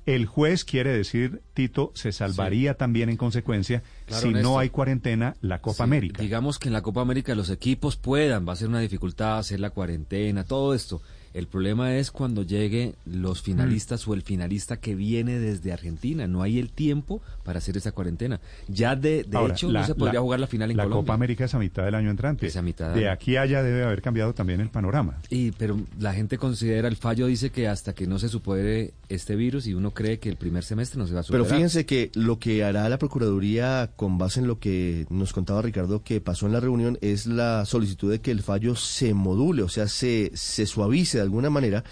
El 0.05 0.25
juez 0.25 0.65
quiere 0.65 0.91
decir, 0.91 1.41
Tito, 1.53 1.91
se 1.95 2.11
salvaría 2.11 2.73
también 2.73 3.09
en 3.09 3.15
consecuencia 3.15 3.83
si 4.07 4.33
no 4.33 4.59
hay 4.59 4.69
cuarentena 4.69 5.35
la 5.39 5.61
Copa 5.61 5.85
América. 5.85 6.21
Digamos 6.21 6.59
que 6.59 6.67
en 6.67 6.73
la 6.73 6.81
Copa 6.81 7.01
América 7.01 7.33
los 7.35 7.49
equipos 7.49 7.95
puedan, 7.95 8.47
va 8.47 8.53
a 8.53 8.57
ser 8.57 8.67
una 8.67 8.81
dificultad 8.81 9.37
hacer 9.37 9.61
la 9.61 9.69
cuarentena, 9.69 10.43
todo 10.43 10.73
esto. 10.73 11.01
El 11.33 11.47
problema 11.47 11.95
es 11.95 12.11
cuando 12.11 12.43
llegue 12.43 12.95
los 13.05 13.41
mm. 13.41 13.43
finalistas 13.43 14.07
o 14.07 14.13
el 14.13 14.21
finalista 14.21 14.77
que 14.77 14.95
viene 14.95 15.39
desde 15.39 15.71
Argentina. 15.71 16.27
No 16.27 16.43
hay 16.43 16.59
el 16.59 16.69
tiempo 16.69 17.21
para 17.43 17.59
hacer 17.59 17.77
esa 17.77 17.91
cuarentena. 17.91 18.39
Ya 18.67 18.95
de, 18.95 19.23
de 19.23 19.45
hecho 19.47 19.71
no 19.71 19.83
se 19.85 19.95
podría 19.95 20.21
jugar 20.21 20.39
la 20.39 20.47
final 20.47 20.71
en 20.71 20.77
Colombia. 20.77 20.95
La 20.95 21.01
Copa 21.01 21.13
América 21.13 21.45
es 21.45 21.53
a 21.53 21.59
mitad 21.59 21.83
del 21.85 21.95
año 21.95 22.09
entrante. 22.09 22.45
Es 22.45 22.57
a 22.57 22.61
mitad. 22.61 22.93
De 22.93 23.09
aquí 23.09 23.35
a 23.35 23.41
allá 23.41 23.63
debe 23.63 23.83
haber 23.83 24.01
cambiado 24.01 24.33
también 24.33 24.61
el 24.61 24.69
panorama. 24.69 25.19
Y 25.29 25.51
pero 25.51 25.79
la 25.99 26.13
gente 26.13 26.37
considera 26.37 26.87
el 26.87 26.95
fallo 26.95 27.27
dice 27.27 27.51
que 27.51 27.67
hasta 27.67 27.93
que 27.93 28.07
no 28.07 28.19
se 28.19 28.29
supere 28.29 28.93
este 29.09 29.35
virus 29.35 29.67
y 29.67 29.73
uno 29.73 29.91
cree 29.91 30.19
que 30.19 30.29
el 30.29 30.37
primer 30.37 30.63
semestre 30.63 30.99
no 30.99 31.07
se 31.07 31.13
va 31.13 31.21
a 31.21 31.23
superar. 31.23 31.45
Pero 31.45 31.55
fíjense 31.55 31.85
que 31.85 32.11
lo 32.15 32.39
que 32.39 32.63
hará 32.63 32.87
la 32.89 32.97
Procuraduría 32.97 33.91
con 33.95 34.17
base 34.17 34.39
en 34.39 34.47
lo 34.47 34.59
que 34.59 35.05
nos 35.09 35.33
contaba 35.33 35.61
Ricardo 35.61 36.03
que 36.03 36.21
pasó 36.21 36.45
en 36.45 36.53
la 36.53 36.59
reunión 36.59 36.97
es 37.01 37.25
la 37.25 37.65
solicitud 37.65 38.11
de 38.11 38.21
que 38.21 38.31
el 38.31 38.41
fallo 38.41 38.75
se 38.75 39.13
module, 39.13 39.63
o 39.63 39.69
sea, 39.69 39.87
se, 39.87 40.31
se 40.33 40.65
suavice 40.65 41.19
alguna 41.23 41.49
manera. 41.49 41.83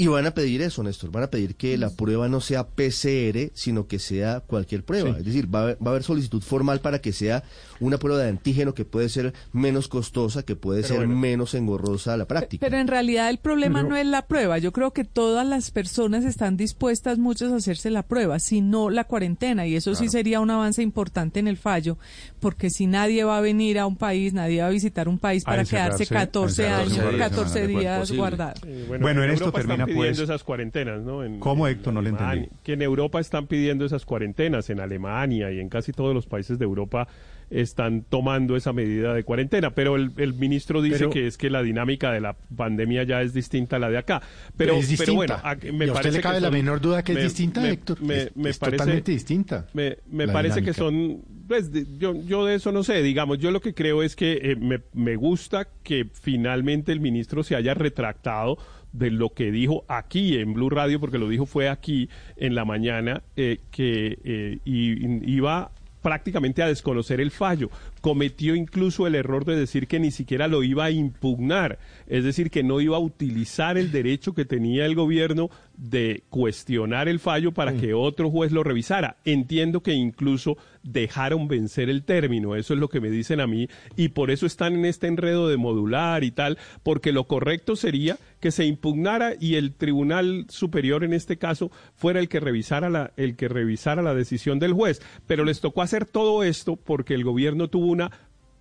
Y 0.00 0.06
van 0.06 0.26
a 0.26 0.30
pedir 0.30 0.62
eso, 0.62 0.82
Néstor, 0.82 1.10
van 1.10 1.24
a 1.24 1.26
pedir 1.26 1.56
que 1.56 1.76
la 1.76 1.90
prueba 1.90 2.26
no 2.26 2.40
sea 2.40 2.66
PCR, 2.66 3.50
sino 3.52 3.86
que 3.86 3.98
sea 3.98 4.40
cualquier 4.40 4.82
prueba. 4.82 5.10
Es 5.18 5.26
decir, 5.26 5.54
va 5.54 5.72
a, 5.72 5.76
haber, 5.90 6.02
solicitud 6.02 6.40
formal 6.40 6.80
para 6.80 7.02
que 7.02 7.12
sea 7.12 7.44
una 7.80 7.98
prueba 7.98 8.22
de 8.22 8.30
antígeno 8.30 8.72
que 8.72 8.86
puede 8.86 9.10
ser 9.10 9.34
menos 9.52 9.88
costosa, 9.88 10.42
que 10.42 10.56
puede 10.56 10.84
ser 10.84 11.06
menos 11.06 11.52
engorrosa 11.52 12.14
a 12.14 12.16
la 12.16 12.24
práctica. 12.24 12.64
Pero 12.64 12.78
en 12.78 12.88
realidad 12.88 13.28
el 13.28 13.36
problema 13.36 13.82
no 13.82 13.94
es 13.94 14.06
la 14.06 14.26
prueba. 14.26 14.56
Yo 14.56 14.72
creo 14.72 14.92
que 14.94 15.04
todas 15.04 15.46
las 15.46 15.70
personas 15.70 16.24
están 16.24 16.56
dispuestas, 16.56 17.18
muchas, 17.18 17.52
a 17.52 17.56
hacerse 17.56 17.90
la 17.90 18.02
prueba, 18.02 18.38
sino 18.38 18.88
la 18.88 19.04
cuarentena. 19.04 19.66
Y 19.66 19.76
eso 19.76 19.94
sí 19.94 20.08
sería 20.08 20.40
un 20.40 20.50
avance 20.50 20.80
importante 20.80 21.40
en 21.40 21.46
el 21.46 21.58
fallo, 21.58 21.98
porque 22.40 22.70
si 22.70 22.86
nadie 22.86 23.22
va 23.24 23.36
a 23.36 23.42
venir 23.42 23.78
a 23.78 23.84
un 23.84 23.96
país, 23.96 24.32
nadie 24.32 24.62
va 24.62 24.68
a 24.68 24.70
visitar 24.70 25.10
un 25.10 25.18
país 25.18 25.44
para 25.44 25.66
quedarse 25.66 26.06
14 26.06 26.68
años, 26.68 26.98
14 27.18 27.66
días 27.66 28.12
guardado. 28.12 28.54
bueno, 28.98 29.22
en 29.22 29.32
esto 29.32 29.52
termina 29.52 29.89
pidiendo 29.94 30.18
pues. 30.18 30.20
esas 30.20 30.44
cuarentenas, 30.44 31.02
¿no? 31.02 31.24
En, 31.24 31.38
¿Cómo, 31.40 31.66
en 31.68 31.74
Héctor? 31.76 31.94
No 31.94 32.02
le 32.02 32.08
Alemania, 32.10 32.42
entendí. 32.44 32.56
Que 32.64 32.72
en 32.74 32.82
Europa 32.82 33.20
están 33.20 33.46
pidiendo 33.46 33.84
esas 33.84 34.04
cuarentenas, 34.04 34.70
en 34.70 34.80
Alemania 34.80 35.50
y 35.52 35.60
en 35.60 35.68
casi 35.68 35.92
todos 35.92 36.14
los 36.14 36.26
países 36.26 36.58
de 36.58 36.64
Europa 36.64 37.06
están 37.50 38.02
tomando 38.08 38.54
esa 38.56 38.72
medida 38.72 39.12
de 39.12 39.24
cuarentena, 39.24 39.70
pero 39.74 39.96
el, 39.96 40.12
el 40.18 40.34
ministro 40.34 40.80
dice 40.82 40.98
Pero- 40.98 41.10
que 41.10 41.26
es 41.26 41.36
que 41.36 41.50
la 41.50 41.64
dinámica 41.64 42.12
de 42.12 42.20
la 42.20 42.36
pandemia 42.56 43.02
ya 43.02 43.22
es 43.22 43.34
distinta 43.34 43.74
a 43.74 43.78
la 43.80 43.90
de 43.90 43.98
acá. 43.98 44.22
Pero, 44.56 44.74
es 44.76 44.88
distinta. 44.88 45.04
pero 45.04 45.16
bueno, 45.16 45.34
a- 45.42 45.56
me 45.56 45.86
¿Y 45.86 45.88
a 45.88 45.92
usted 45.92 45.92
parece 45.94 46.12
le 46.18 46.22
cabe 46.22 46.36
que 46.36 46.40
la 46.42 46.50
menor 46.52 46.80
duda 46.80 47.02
que 47.02 47.12
es 47.12 47.22
distinta, 47.24 47.60
me- 47.62 47.70
Héctor? 47.70 48.00
Me, 48.02 48.16
Es- 48.22 48.36
me 48.36 48.50
es 48.50 48.58
parece, 48.58 48.76
totalmente 48.78 49.10
distinta 49.10 49.66
Me, 49.74 49.96
parece 50.28 50.62
que 50.62 50.72
son, 50.72 51.22
pues 51.48 51.72
de- 51.72 51.86
yo, 51.98 52.14
yo 52.24 52.46
de 52.46 52.54
eso 52.54 52.70
no 52.70 52.84
sé, 52.84 53.02
digamos, 53.02 53.38
yo 53.38 53.50
lo 53.50 53.60
que 53.60 53.74
creo 53.74 54.04
es 54.04 54.14
que 54.14 54.38
eh, 54.52 54.56
me 54.94 55.16
gusta 55.16 55.66
que 55.82 56.06
finalmente 56.12 56.92
el 56.92 57.00
ministro 57.00 57.42
se 57.42 57.56
haya 57.56 57.74
retractado 57.74 58.58
de 58.92 59.10
lo 59.10 59.30
que 59.30 59.50
dijo 59.50 59.84
aquí 59.88 60.38
en 60.38 60.54
Blue 60.54 60.70
Radio, 60.70 61.00
porque 61.00 61.18
lo 61.18 61.28
dijo 61.28 61.46
fue 61.46 61.68
aquí 61.68 62.08
en 62.36 62.54
la 62.54 62.64
mañana, 62.64 63.22
eh, 63.36 63.58
que 63.70 64.18
eh, 64.24 64.58
iba 64.64 65.70
prácticamente 66.02 66.62
a 66.62 66.66
desconocer 66.66 67.20
el 67.20 67.30
fallo. 67.30 67.70
Cometió 68.00 68.54
incluso 68.54 69.06
el 69.06 69.14
error 69.14 69.44
de 69.44 69.56
decir 69.56 69.86
que 69.86 70.00
ni 70.00 70.10
siquiera 70.10 70.48
lo 70.48 70.62
iba 70.62 70.84
a 70.84 70.90
impugnar, 70.90 71.78
es 72.06 72.24
decir, 72.24 72.50
que 72.50 72.62
no 72.62 72.80
iba 72.80 72.96
a 72.96 73.00
utilizar 73.00 73.76
el 73.78 73.92
derecho 73.92 74.34
que 74.34 74.44
tenía 74.44 74.86
el 74.86 74.94
gobierno 74.94 75.50
de 75.76 76.24
cuestionar 76.28 77.08
el 77.08 77.20
fallo 77.20 77.52
para 77.52 77.74
que 77.74 77.94
otro 77.94 78.30
juez 78.30 78.52
lo 78.52 78.62
revisara. 78.62 79.16
Entiendo 79.24 79.82
que 79.82 79.94
incluso 79.94 80.58
dejaron 80.82 81.48
vencer 81.48 81.88
el 81.88 82.04
término, 82.04 82.54
eso 82.56 82.74
es 82.74 82.80
lo 82.80 82.88
que 82.88 83.00
me 83.00 83.10
dicen 83.10 83.40
a 83.40 83.46
mí, 83.46 83.68
y 83.96 84.08
por 84.08 84.30
eso 84.30 84.46
están 84.46 84.74
en 84.74 84.84
este 84.84 85.06
enredo 85.06 85.48
de 85.48 85.56
modular 85.56 86.24
y 86.24 86.30
tal, 86.30 86.58
porque 86.82 87.12
lo 87.12 87.24
correcto 87.24 87.76
sería 87.76 88.18
que 88.40 88.50
se 88.50 88.64
impugnara 88.64 89.34
y 89.38 89.56
el 89.56 89.74
Tribunal 89.74 90.46
Superior 90.48 91.04
en 91.04 91.12
este 91.12 91.36
caso 91.36 91.70
fuera 91.94 92.20
el 92.20 92.28
que 92.28 92.40
revisara 92.40 92.88
la, 92.88 93.12
el 93.16 93.36
que 93.36 93.48
revisara 93.48 94.02
la 94.02 94.14
decisión 94.14 94.58
del 94.58 94.72
juez. 94.72 95.02
Pero 95.26 95.44
les 95.44 95.60
tocó 95.60 95.82
hacer 95.82 96.06
todo 96.06 96.42
esto 96.42 96.76
porque 96.76 97.14
el 97.14 97.24
gobierno 97.24 97.68
tuvo 97.68 97.89
una 97.90 98.10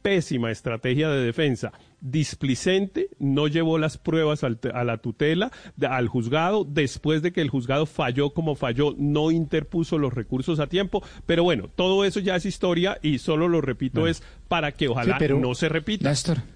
pésima 0.02 0.52
estrategia 0.52 1.10
de 1.10 1.24
defensa. 1.26 1.72
Displicente, 2.02 3.10
no 3.20 3.48
llevó 3.48 3.78
las 3.78 3.98
pruebas 3.98 4.44
al 4.44 4.60
a 4.74 4.84
la 4.84 4.98
tutela, 4.98 5.52
de- 5.76 5.88
al 5.88 6.08
juzgado, 6.08 6.64
después 6.64 7.22
de 7.22 7.32
que 7.34 7.42
el 7.42 7.50
juzgado 7.50 7.86
falló 7.86 8.30
como 8.32 8.56
falló, 8.56 8.94
no 8.98 9.32
interpuso 9.32 9.98
los 9.98 10.14
recursos 10.14 10.60
a 10.60 10.68
tiempo, 10.68 11.04
pero 11.26 11.44
bueno, 11.44 11.70
todo 11.74 12.06
eso 12.06 12.20
ya 12.20 12.36
es 12.36 12.46
historia 12.46 12.98
y 13.02 13.18
solo 13.20 13.48
lo 13.48 13.62
repito 13.62 14.06
es 14.08 14.22
para 14.48 14.72
que 14.72 14.88
ojalá 14.90 15.14
Sí, 15.16 15.20
pero- 15.20 15.40
no 15.40 15.56
se 15.56 15.70
repita. 15.70 16.10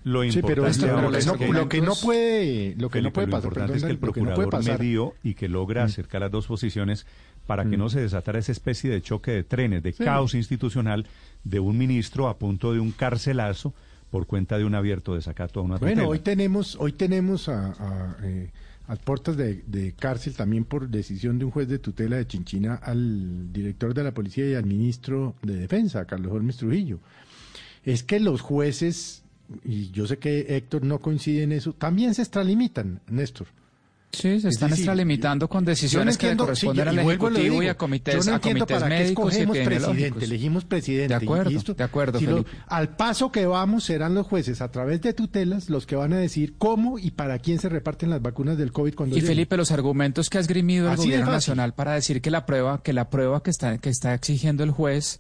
Lo 0.04 0.24
Sí, 0.24 0.42
pero 0.42 0.66
importante 0.68 0.88
lo 0.88 1.12
que 1.12 1.18
es 1.18 1.26
no- 1.28 1.54
lo 1.54 1.70
que 1.70 1.82
no 1.82 1.94
puede- 2.02 2.76
lo 2.78 2.90
que 2.90 3.02
no 3.02 3.12
puede 3.14 3.28
lo 3.28 3.32
pasar, 3.32 3.46
importante 3.52 3.78
es 3.78 3.84
que 3.84 3.92
el 3.92 3.98
lo 4.02 4.14
que 4.14 4.22
no 4.22 4.34
puede 4.34 4.48
procurador 4.48 4.50
pasar- 4.52 4.80
medió 4.80 5.14
y 5.24 5.34
que 5.36 5.48
logra 5.50 5.84
acercar 5.84 6.22
las 6.22 6.32
dos 6.32 6.48
posiciones 6.48 7.06
para 7.48 7.64
que 7.66 7.76
Mm. 7.78 7.80
no 7.80 7.90
se 7.90 8.02
desatara 8.02 8.40
esa 8.40 8.52
especie 8.52 8.90
de 8.90 9.02
choque 9.02 9.32
de 9.32 9.44
trenes, 9.44 9.84
de 9.84 9.92
Sí. 9.92 10.04
caos 10.04 10.34
institucional 10.34 11.06
de 11.44 11.60
un 11.60 11.78
ministro 11.78 12.28
a 12.30 12.38
punto 12.38 12.72
de 12.74 12.80
un 12.80 12.92
carcelazo 12.92 13.74
por 14.12 14.28
cuenta 14.28 14.58
de 14.58 14.66
un 14.66 14.76
abierto 14.76 15.16
desacato 15.16 15.60
a 15.60 15.64
una 15.64 15.78
Bueno, 15.78 15.94
tutela. 15.96 16.08
hoy 16.10 16.20
tenemos, 16.20 16.78
hoy 16.80 16.92
tenemos 16.94 17.50
a, 17.50 17.72
a, 17.72 18.18
eh, 18.24 18.52
a 18.88 18.96
puertas 18.96 19.36
de, 19.38 19.64
de 19.66 19.94
cárcel 19.94 20.36
también 20.36 20.66
por 20.66 20.88
decisión 20.90 21.40
de 21.40 21.46
un 21.46 21.52
juez 21.52 21.68
de 21.68 21.80
tutela 21.80 22.18
de 22.18 22.28
Chinchina 22.28 22.76
al 22.76 23.52
director 23.52 23.94
de 23.94 24.04
la 24.04 24.14
policía 24.14 24.48
y 24.50 24.54
al 24.54 24.66
ministro 24.66 25.36
de 25.42 25.56
defensa, 25.56 26.06
Carlos 26.06 26.32
Holmes 26.32 26.58
Trujillo. 26.58 27.00
Es 27.84 28.04
que 28.04 28.20
los 28.20 28.42
jueces, 28.42 29.24
y 29.66 29.90
yo 29.92 30.06
sé 30.08 30.18
que 30.18 30.56
Héctor 30.56 30.84
no 30.86 31.00
coincide 31.00 31.44
en 31.44 31.52
eso, 31.52 31.74
también 31.74 32.14
se 32.14 32.22
extralimitan, 32.22 33.02
Néstor. 33.10 33.48
Sí, 34.14 34.40
se 34.40 34.48
Es 34.48 34.54
están 34.54 34.70
decir, 34.70 34.84
extralimitando 34.84 35.50
con 35.50 35.64
no 35.64 35.70
decisiones 35.72 36.20
que 36.20 36.28
le 36.30 36.38
corresponden 36.38 36.84
sí, 36.86 36.90
al 36.90 37.00
Ejecutivo 37.00 37.64
y 37.64 37.68
a 37.68 37.76
comités, 37.76 38.24
yo 38.24 38.30
no 38.32 38.36
a 38.38 38.40
comités 38.40 38.80
para 38.80 38.88
qué 38.96 39.04
médicos 39.04 39.34
y 39.36 39.46
presidente, 39.48 40.26
elegimos 40.26 40.66
presidente. 40.66 41.08
De 41.08 41.16
acuerdo, 41.16 41.74
de 41.74 41.84
acuerdo, 41.84 42.20
si 42.20 42.26
lo- 42.28 42.46
al 42.68 42.96
paso 42.96 43.32
que 43.32 43.48
vamos 43.48 43.86
serán 43.86 44.14
los 44.14 44.28
jueces 44.28 44.62
a 44.62 44.70
través 44.72 45.02
de 45.02 45.14
tutelas 45.14 45.68
los 45.72 45.88
que 45.88 45.96
van 45.96 46.14
a 46.14 46.18
decir 46.18 46.54
cómo 46.60 47.00
y 47.00 47.10
para 47.10 47.40
quién 47.40 47.58
se 47.58 47.70
reparten 47.70 48.12
las 48.12 48.22
vacunas 48.22 48.56
del 48.58 48.72
COVID 48.72 48.94
cuando 48.94 49.18
Y. 49.18 49.22
Felipe, 49.22 49.58
los 49.58 49.72
argumentos 49.72 50.30
que 50.30 50.38
ha 50.38 50.42
esgrimido 50.42 50.86
el 50.88 50.94
Así 50.94 51.06
gobierno 51.06 51.32
nacional 51.32 51.74
para 51.74 51.94
decir 51.94 52.22
que 52.22 52.30
la 52.30 52.46
prueba, 52.46 52.84
que 52.84 52.94
la 52.94 53.10
prueba 53.10 53.42
que 53.42 53.50
está, 53.50 53.80
que 53.80 53.90
está 53.90 54.14
exigiendo 54.14 54.64
el 54.64 54.70
juez 54.70 55.20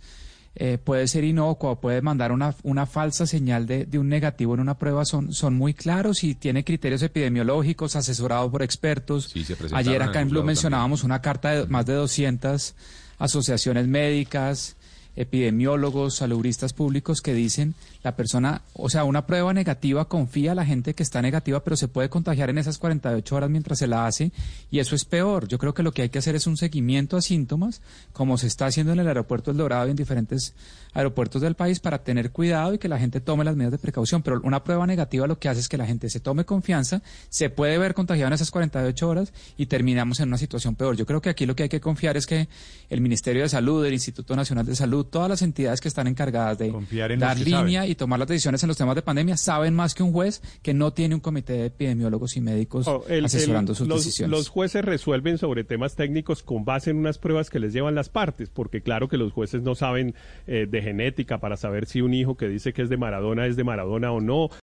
eh, 0.55 0.77
puede 0.77 1.07
ser 1.07 1.23
inocua 1.23 1.71
o 1.71 1.81
puede 1.81 2.01
mandar 2.01 2.31
una, 2.31 2.55
una 2.63 2.85
falsa 2.85 3.25
señal 3.25 3.65
de, 3.65 3.85
de 3.85 3.97
un 3.97 4.07
negativo 4.07 4.53
en 4.53 4.59
una 4.59 4.77
prueba 4.77 5.03
son, 5.03 5.33
son 5.33 5.55
muy 5.55 5.73
claros 5.73 6.23
y 6.23 6.35
tiene 6.35 6.63
criterios 6.63 7.01
epidemiológicos 7.01 7.95
asesorados 7.95 8.51
por 8.51 8.61
expertos. 8.61 9.29
Sí, 9.33 9.43
se 9.43 9.55
presentaron 9.55 9.87
Ayer 9.87 10.03
acá 10.03 10.21
en 10.21 10.29
Blue 10.29 10.43
mencionábamos 10.43 11.03
una 11.03 11.21
carta 11.21 11.51
de 11.51 11.65
más 11.67 11.85
de 11.85 11.93
200 11.93 12.75
asociaciones 13.17 13.87
médicas, 13.87 14.75
epidemiólogos, 15.15 16.15
salubristas 16.15 16.73
públicos 16.73 17.21
que 17.21 17.33
dicen 17.33 17.73
la 18.03 18.15
persona, 18.15 18.63
o 18.73 18.89
sea, 18.89 19.05
una 19.05 19.25
prueba 19.25 19.53
negativa 19.53 20.09
confía 20.09 20.51
a 20.51 20.55
la 20.55 20.65
gente 20.65 20.93
que 20.93 21.03
está 21.03 21.21
negativa, 21.21 21.63
pero 21.63 21.77
se 21.77 21.87
puede 21.87 22.09
contagiar 22.09 22.49
en 22.49 22.57
esas 22.57 22.77
48 22.77 23.35
horas 23.35 23.49
mientras 23.49 23.79
se 23.79 23.87
la 23.87 24.05
hace 24.05 24.31
y 24.69 24.79
eso 24.79 24.95
es 24.95 25.05
peor. 25.05 25.47
Yo 25.47 25.57
creo 25.57 25.73
que 25.73 25.83
lo 25.83 25.93
que 25.93 26.03
hay 26.03 26.09
que 26.09 26.19
hacer 26.19 26.35
es 26.35 26.45
un 26.45 26.57
seguimiento 26.57 27.15
a 27.15 27.21
síntomas, 27.21 27.81
como 28.11 28.37
se 28.37 28.47
está 28.47 28.65
haciendo 28.65 28.91
en 28.91 28.99
el 28.99 29.07
aeropuerto 29.07 29.51
El 29.51 29.57
Dorado 29.57 29.87
y 29.87 29.91
en 29.91 29.95
diferentes 29.95 30.53
aeropuertos 30.93 31.41
del 31.41 31.55
país 31.55 31.79
para 31.79 32.03
tener 32.03 32.31
cuidado 32.31 32.73
y 32.73 32.77
que 32.77 32.87
la 32.87 32.99
gente 32.99 33.19
tome 33.19 33.43
las 33.43 33.55
medidas 33.55 33.71
de 33.71 33.77
precaución. 33.77 34.21
Pero 34.21 34.41
una 34.43 34.63
prueba 34.63 34.85
negativa 34.85 35.25
lo 35.25 35.39
que 35.39 35.49
hace 35.49 35.61
es 35.61 35.69
que 35.69 35.77
la 35.77 35.85
gente 35.85 36.09
se 36.09 36.19
tome 36.19 36.45
confianza, 36.45 37.01
se 37.29 37.49
puede 37.49 37.77
ver 37.77 37.93
contagiado 37.93 38.27
en 38.27 38.33
esas 38.33 38.51
48 38.51 39.09
horas 39.09 39.33
y 39.57 39.67
terminamos 39.67 40.19
en 40.19 40.27
una 40.27 40.37
situación 40.37 40.75
peor. 40.75 40.95
Yo 40.95 41.05
creo 41.05 41.21
que 41.21 41.29
aquí 41.29 41.45
lo 41.45 41.55
que 41.55 41.63
hay 41.63 41.69
que 41.69 41.81
confiar 41.81 42.17
es 42.17 42.25
que 42.25 42.47
el 42.89 43.01
Ministerio 43.01 43.43
de 43.43 43.49
Salud, 43.49 43.85
el 43.85 43.93
Instituto 43.93 44.35
Nacional 44.35 44.65
de 44.65 44.75
Salud, 44.75 45.05
todas 45.05 45.29
las 45.29 45.41
entidades 45.41 45.81
que 45.81 45.87
están 45.87 46.07
encargadas 46.07 46.57
de 46.57 46.69
Confiar 46.69 47.11
en 47.11 47.19
dar 47.19 47.37
línea 47.37 47.81
saben. 47.81 47.91
Y 47.93 47.95
tomar 47.95 48.19
las 48.19 48.27
decisiones 48.27 48.61
en 48.63 48.67
los 48.67 48.77
temas 48.77 48.95
de 48.95 49.01
pandemia 49.01 49.37
saben 49.37 49.73
más 49.73 49.95
que 49.95 50.03
un 50.03 50.11
juez 50.11 50.41
que 50.61 50.73
no 50.73 50.91
tiene 50.91 51.15
un 51.15 51.21
comité 51.21 51.53
de 51.53 51.65
epidemiólogos 51.67 52.35
y 52.35 52.41
médicos 52.41 52.87
Oh, 52.87 53.05
el- 53.07 53.19
el- 53.19 53.25
asesorando 53.25 53.73
sus 53.75 53.87
los, 53.87 53.99
decisiones. 54.03 54.37
los 54.37 54.49
jueces 54.49 54.83
resuelven 54.83 55.37
sobre 55.37 55.63
temas 55.63 55.95
técnicos 55.95 56.43
con 56.43 56.65
base 56.65 56.89
en 56.91 56.97
unas 56.97 57.17
pruebas 57.17 57.49
que 57.49 57.59
les 57.59 57.71
llevan 57.73 57.95
las 57.95 58.09
partes, 58.09 58.49
porque 58.49 58.81
claro 58.81 59.07
que 59.07 59.17
los 59.17 59.31
jueces 59.31 59.61
no 59.61 59.75
saben 59.75 60.13
eh, 60.47 60.67
de 60.69 60.81
genética 60.81 61.39
para 61.39 61.55
saber 61.57 61.85
si 61.85 62.01
un 62.01 62.13
hijo 62.13 62.35
que 62.35 62.47
dice 62.49 62.73
que 62.73 62.81
es 62.81 62.89
de 62.89 62.97
Maradona 62.97 63.45
es 63.47 63.55
de 63.55 63.63
Maradona 63.63 64.11
o 64.11 64.19
no, 64.21 64.49